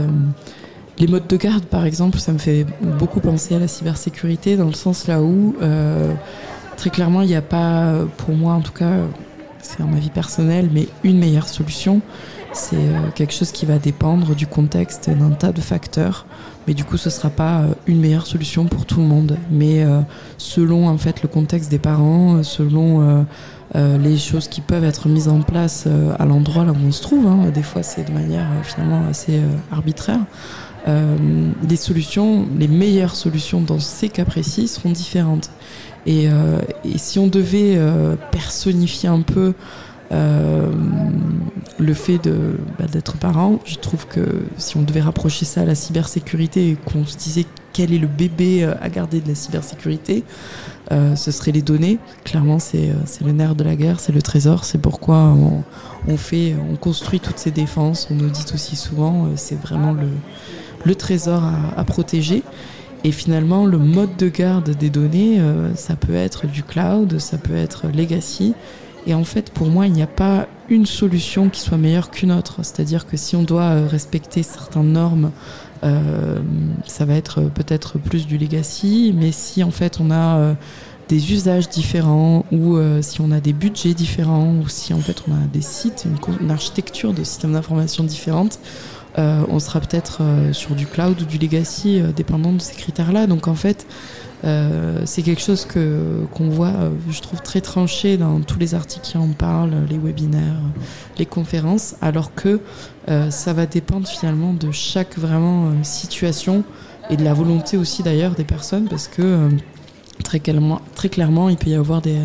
Les 0.99 1.07
modes 1.07 1.25
de 1.25 1.37
garde, 1.37 1.65
par 1.65 1.85
exemple, 1.85 2.19
ça 2.19 2.31
me 2.31 2.37
fait 2.37 2.67
beaucoup 2.99 3.19
penser 3.19 3.55
à 3.55 3.59
la 3.59 3.67
cybersécurité, 3.67 4.55
dans 4.57 4.67
le 4.67 4.73
sens 4.73 5.07
là 5.07 5.23
où, 5.23 5.55
très 6.77 6.91
clairement, 6.91 7.21
il 7.21 7.29
n'y 7.29 7.35
a 7.35 7.41
pas, 7.41 7.95
pour 8.17 8.35
moi 8.35 8.53
en 8.53 8.61
tout 8.61 8.73
cas, 8.73 8.91
c'est 9.59 9.79
dans 9.79 9.87
ma 9.87 9.97
vie 9.97 10.11
personnelle, 10.11 10.69
mais 10.71 10.87
une 11.03 11.17
meilleure 11.17 11.47
solution. 11.47 12.01
C'est 12.53 12.75
euh, 12.75 13.09
quelque 13.15 13.33
chose 13.33 13.51
qui 13.51 13.65
va 13.65 13.79
dépendre 13.79 14.35
du 14.35 14.45
contexte 14.45 15.09
d'un 15.09 15.31
tas 15.31 15.51
de 15.51 15.59
facteurs. 15.59 16.27
Mais 16.67 16.75
du 16.75 16.83
coup, 16.83 16.97
ce 16.97 17.09
ne 17.09 17.13
sera 17.13 17.29
pas 17.29 17.61
euh, 17.61 17.73
une 17.87 17.99
meilleure 17.99 18.27
solution 18.27 18.65
pour 18.65 18.85
tout 18.85 18.99
le 18.99 19.07
monde. 19.07 19.37
Mais 19.49 19.83
euh, 19.83 20.01
selon 20.37 20.87
en 20.87 20.97
fait 20.97 21.23
le 21.23 21.27
contexte 21.27 21.71
des 21.71 21.79
parents, 21.79 22.43
selon 22.43 23.25
les 23.75 24.17
choses 24.19 24.47
qui 24.47 24.61
peuvent 24.61 24.83
être 24.83 25.09
mises 25.09 25.27
en 25.27 25.41
place 25.41 25.87
à 26.19 26.25
l'endroit 26.25 26.63
là 26.63 26.73
où 26.73 26.87
on 26.87 26.91
se 26.91 27.01
trouve, 27.01 27.25
hein, 27.25 27.49
des 27.51 27.63
fois 27.63 27.81
c'est 27.81 28.07
de 28.07 28.11
manière 28.11 28.45
finalement 28.61 29.01
assez 29.09 29.41
arbitraire. 29.71 30.19
les 30.85 31.75
solutions, 31.75 32.45
les 32.59 32.67
meilleures 32.67 33.15
solutions 33.15 33.61
dans 33.61 33.79
ces 33.79 34.09
cas 34.09 34.25
précis 34.25 34.67
seront 34.67 34.91
différentes. 34.91 35.49
Et, 36.05 36.25
et 36.25 36.97
si 36.97 37.17
on 37.17 37.27
devait 37.27 37.79
personnifier 38.31 39.09
un 39.09 39.21
peu 39.21 39.53
le 41.79 41.93
fait 41.93 42.17
de, 42.17 42.57
bah, 42.79 42.85
d'être 42.91 43.17
parent, 43.17 43.59
je 43.65 43.75
trouve 43.75 44.07
que 44.07 44.45
si 44.57 44.77
on 44.77 44.81
devait 44.81 45.01
rapprocher 45.01 45.45
ça 45.45 45.61
à 45.61 45.65
la 45.65 45.75
cybersécurité 45.75 46.69
et 46.69 46.75
qu'on 46.75 47.05
se 47.05 47.17
disait 47.17 47.45
quel 47.73 47.91
est 47.91 47.97
le 47.97 48.07
bébé 48.07 48.63
euh, 48.63 48.75
à 48.81 48.89
garder 48.89 49.19
de 49.19 49.27
la 49.27 49.35
cybersécurité, 49.35 50.23
euh, 50.91 51.15
ce 51.15 51.31
serait 51.31 51.51
les 51.51 51.61
données. 51.61 51.97
Clairement, 52.23 52.59
c'est, 52.59 52.91
c'est 53.05 53.23
le 53.23 53.31
nerf 53.31 53.55
de 53.55 53.63
la 53.63 53.75
guerre, 53.75 53.99
c'est 53.99 54.11
le 54.11 54.21
trésor, 54.21 54.63
c'est 54.63 54.77
pourquoi 54.77 55.35
on, 56.07 56.17
fait, 56.17 56.55
on 56.71 56.75
construit 56.75 57.19
toutes 57.19 57.39
ces 57.39 57.51
défenses. 57.51 58.07
On 58.11 58.15
nous 58.15 58.29
dit 58.29 58.45
aussi 58.53 58.75
souvent, 58.75 59.29
c'est 59.35 59.59
vraiment 59.59 59.93
le, 59.93 60.07
le 60.85 60.95
trésor 60.95 61.41
à, 61.75 61.83
protéger. 61.83 62.43
Et 63.03 63.11
finalement, 63.11 63.65
le 63.65 63.77
mode 63.77 64.15
de 64.17 64.29
garde 64.29 64.69
des 64.69 64.89
données, 64.89 65.41
ça 65.75 65.95
peut 65.95 66.15
être 66.15 66.47
du 66.47 66.63
cloud, 66.63 67.19
ça 67.19 67.37
peut 67.37 67.55
être 67.55 67.87
legacy, 67.87 68.53
et 69.05 69.13
en 69.13 69.23
fait, 69.23 69.51
pour 69.51 69.67
moi, 69.67 69.87
il 69.87 69.93
n'y 69.93 70.01
a 70.01 70.07
pas 70.07 70.47
une 70.69 70.85
solution 70.85 71.49
qui 71.49 71.59
soit 71.59 71.77
meilleure 71.77 72.09
qu'une 72.09 72.31
autre. 72.31 72.57
C'est-à-dire 72.63 73.05
que 73.05 73.17
si 73.17 73.35
on 73.35 73.43
doit 73.43 73.63
euh, 73.63 73.87
respecter 73.87 74.43
certaines 74.43 74.93
normes, 74.93 75.31
euh, 75.83 76.39
ça 76.85 77.05
va 77.05 77.15
être 77.15 77.41
peut-être 77.41 77.97
plus 77.99 78.25
du 78.25 78.37
legacy. 78.37 79.13
Mais 79.15 79.31
si 79.31 79.63
en 79.63 79.71
fait 79.71 79.99
on 79.99 80.09
a 80.09 80.37
euh, 80.37 80.53
des 81.09 81.33
usages 81.33 81.69
différents 81.69 82.45
ou 82.51 82.77
si 83.01 83.19
on 83.19 83.31
a 83.31 83.41
des 83.41 83.51
budgets 83.51 83.93
différents 83.93 84.55
ou 84.55 84.69
si 84.69 84.93
en 84.93 84.99
fait 84.99 85.21
on 85.27 85.33
a 85.33 85.47
des 85.51 85.61
sites, 85.61 86.07
une, 86.39 86.49
architecture 86.49 87.13
de 87.13 87.25
systèmes 87.25 87.53
d'information 87.53 88.05
différentes, 88.05 88.57
on 89.17 89.59
sera 89.59 89.81
peut-être 89.81 90.21
sur 90.53 90.75
du 90.75 90.87
cloud 90.87 91.21
ou 91.21 91.25
du 91.25 91.37
legacy 91.37 92.01
dépendant 92.15 92.53
de 92.53 92.61
ces 92.61 92.73
critères-là. 92.75 93.27
Donc 93.27 93.49
en 93.49 93.53
fait, 93.53 93.85
euh, 94.43 95.01
c'est 95.05 95.21
quelque 95.21 95.41
chose 95.41 95.65
que 95.65 96.25
qu'on 96.33 96.49
voit, 96.49 96.67
euh, 96.67 96.89
je 97.09 97.21
trouve 97.21 97.41
très 97.41 97.61
tranché 97.61 98.17
dans 98.17 98.41
tous 98.41 98.59
les 98.59 98.75
articles 98.75 99.05
qui 99.05 99.17
en 99.17 99.29
parlent, 99.29 99.85
les 99.89 99.97
webinaires, 99.97 100.59
les 101.17 101.25
conférences, 101.25 101.95
alors 102.01 102.35
que 102.35 102.59
euh, 103.09 103.29
ça 103.31 103.53
va 103.53 103.65
dépendre 103.65 104.07
finalement 104.07 104.53
de 104.53 104.71
chaque 104.71 105.17
vraiment 105.17 105.71
situation 105.83 106.63
et 107.09 107.15
de 107.15 107.23
la 107.23 107.33
volonté 107.33 107.77
aussi 107.77 108.03
d'ailleurs 108.03 108.35
des 108.35 108.43
personnes, 108.43 108.87
parce 108.89 109.07
que 109.07 109.49
très 110.23 110.39
clairement, 110.39 110.81
très 110.95 111.09
clairement, 111.09 111.49
il 111.49 111.57
peut 111.57 111.69
y 111.69 111.75
avoir 111.75 112.01
des 112.01 112.19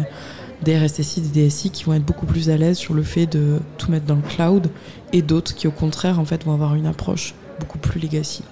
des 0.65 0.77
RSSI, 0.77 1.21
des 1.21 1.47
DSI 1.47 1.71
qui 1.71 1.85
vont 1.85 1.95
être 1.95 2.05
beaucoup 2.05 2.27
plus 2.27 2.51
à 2.51 2.57
l'aise 2.57 2.77
sur 2.77 2.95
le 2.95 3.05
fait 3.05 3.27
de 3.27 3.61
tout 3.77 3.93
mettre 3.93 4.07
dans 4.07 4.17
le 4.17 4.23
cloud 4.23 4.69
et 5.13 5.23
d'autres 5.23 5.55
qui 5.55 5.69
au 5.69 5.71
contraire 5.71 6.19
en 6.19 6.25
fait 6.25 6.45
vont 6.45 6.53
avoir 6.53 6.75
une 6.75 6.87
approche 6.87 7.35
beaucoup 7.61 7.79
plus 7.79 8.01
legacy. 8.01 8.43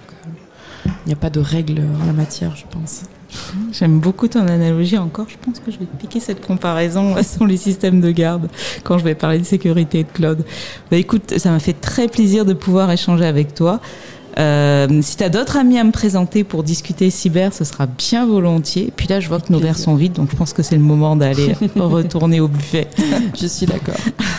Il 0.85 1.07
n'y 1.07 1.13
a 1.13 1.17
pas 1.17 1.29
de 1.29 1.41
règles 1.41 1.81
en 2.01 2.05
la 2.05 2.13
matière, 2.13 2.55
je 2.55 2.63
pense. 2.69 3.03
J'aime 3.71 3.99
beaucoup 3.99 4.27
ton 4.27 4.41
analogie 4.47 4.97
encore. 4.97 5.27
Je 5.29 5.35
pense 5.41 5.59
que 5.59 5.71
je 5.71 5.79
vais 5.79 5.85
piquer 5.99 6.19
cette 6.19 6.45
comparaison 6.45 7.15
sur 7.23 7.45
les 7.45 7.57
systèmes 7.57 8.01
de 8.01 8.11
garde 8.11 8.49
quand 8.83 8.97
je 8.97 9.03
vais 9.03 9.15
parler 9.15 9.39
de 9.39 9.45
sécurité 9.45 10.03
de 10.03 10.09
cloud. 10.09 10.43
Bah, 10.91 10.97
écoute, 10.97 11.37
ça 11.37 11.51
m'a 11.51 11.59
fait 11.59 11.73
très 11.73 12.07
plaisir 12.07 12.45
de 12.45 12.53
pouvoir 12.53 12.91
échanger 12.91 13.25
avec 13.25 13.53
toi. 13.53 13.79
Euh, 14.37 15.01
si 15.01 15.17
tu 15.17 15.23
as 15.23 15.29
d'autres 15.29 15.57
amis 15.57 15.79
à 15.79 15.83
me 15.83 15.91
présenter 15.91 16.43
pour 16.43 16.63
discuter 16.63 17.09
cyber, 17.09 17.53
ce 17.53 17.63
sera 17.63 17.87
bien 17.87 18.25
volontiers. 18.27 18.93
Puis 18.95 19.07
là, 19.07 19.19
je 19.19 19.27
vois 19.27 19.39
que 19.39 19.51
nos 19.51 19.59
verres 19.59 19.79
sont 19.79 19.95
vides, 19.95 20.13
donc 20.13 20.29
je 20.31 20.35
pense 20.35 20.53
que 20.53 20.61
c'est 20.61 20.75
le 20.75 20.81
moment 20.81 21.15
d'aller 21.15 21.53
retourner 21.75 22.39
au 22.39 22.47
buffet. 22.47 22.87
Je 23.39 23.47
suis 23.47 23.65
d'accord. 23.65 23.95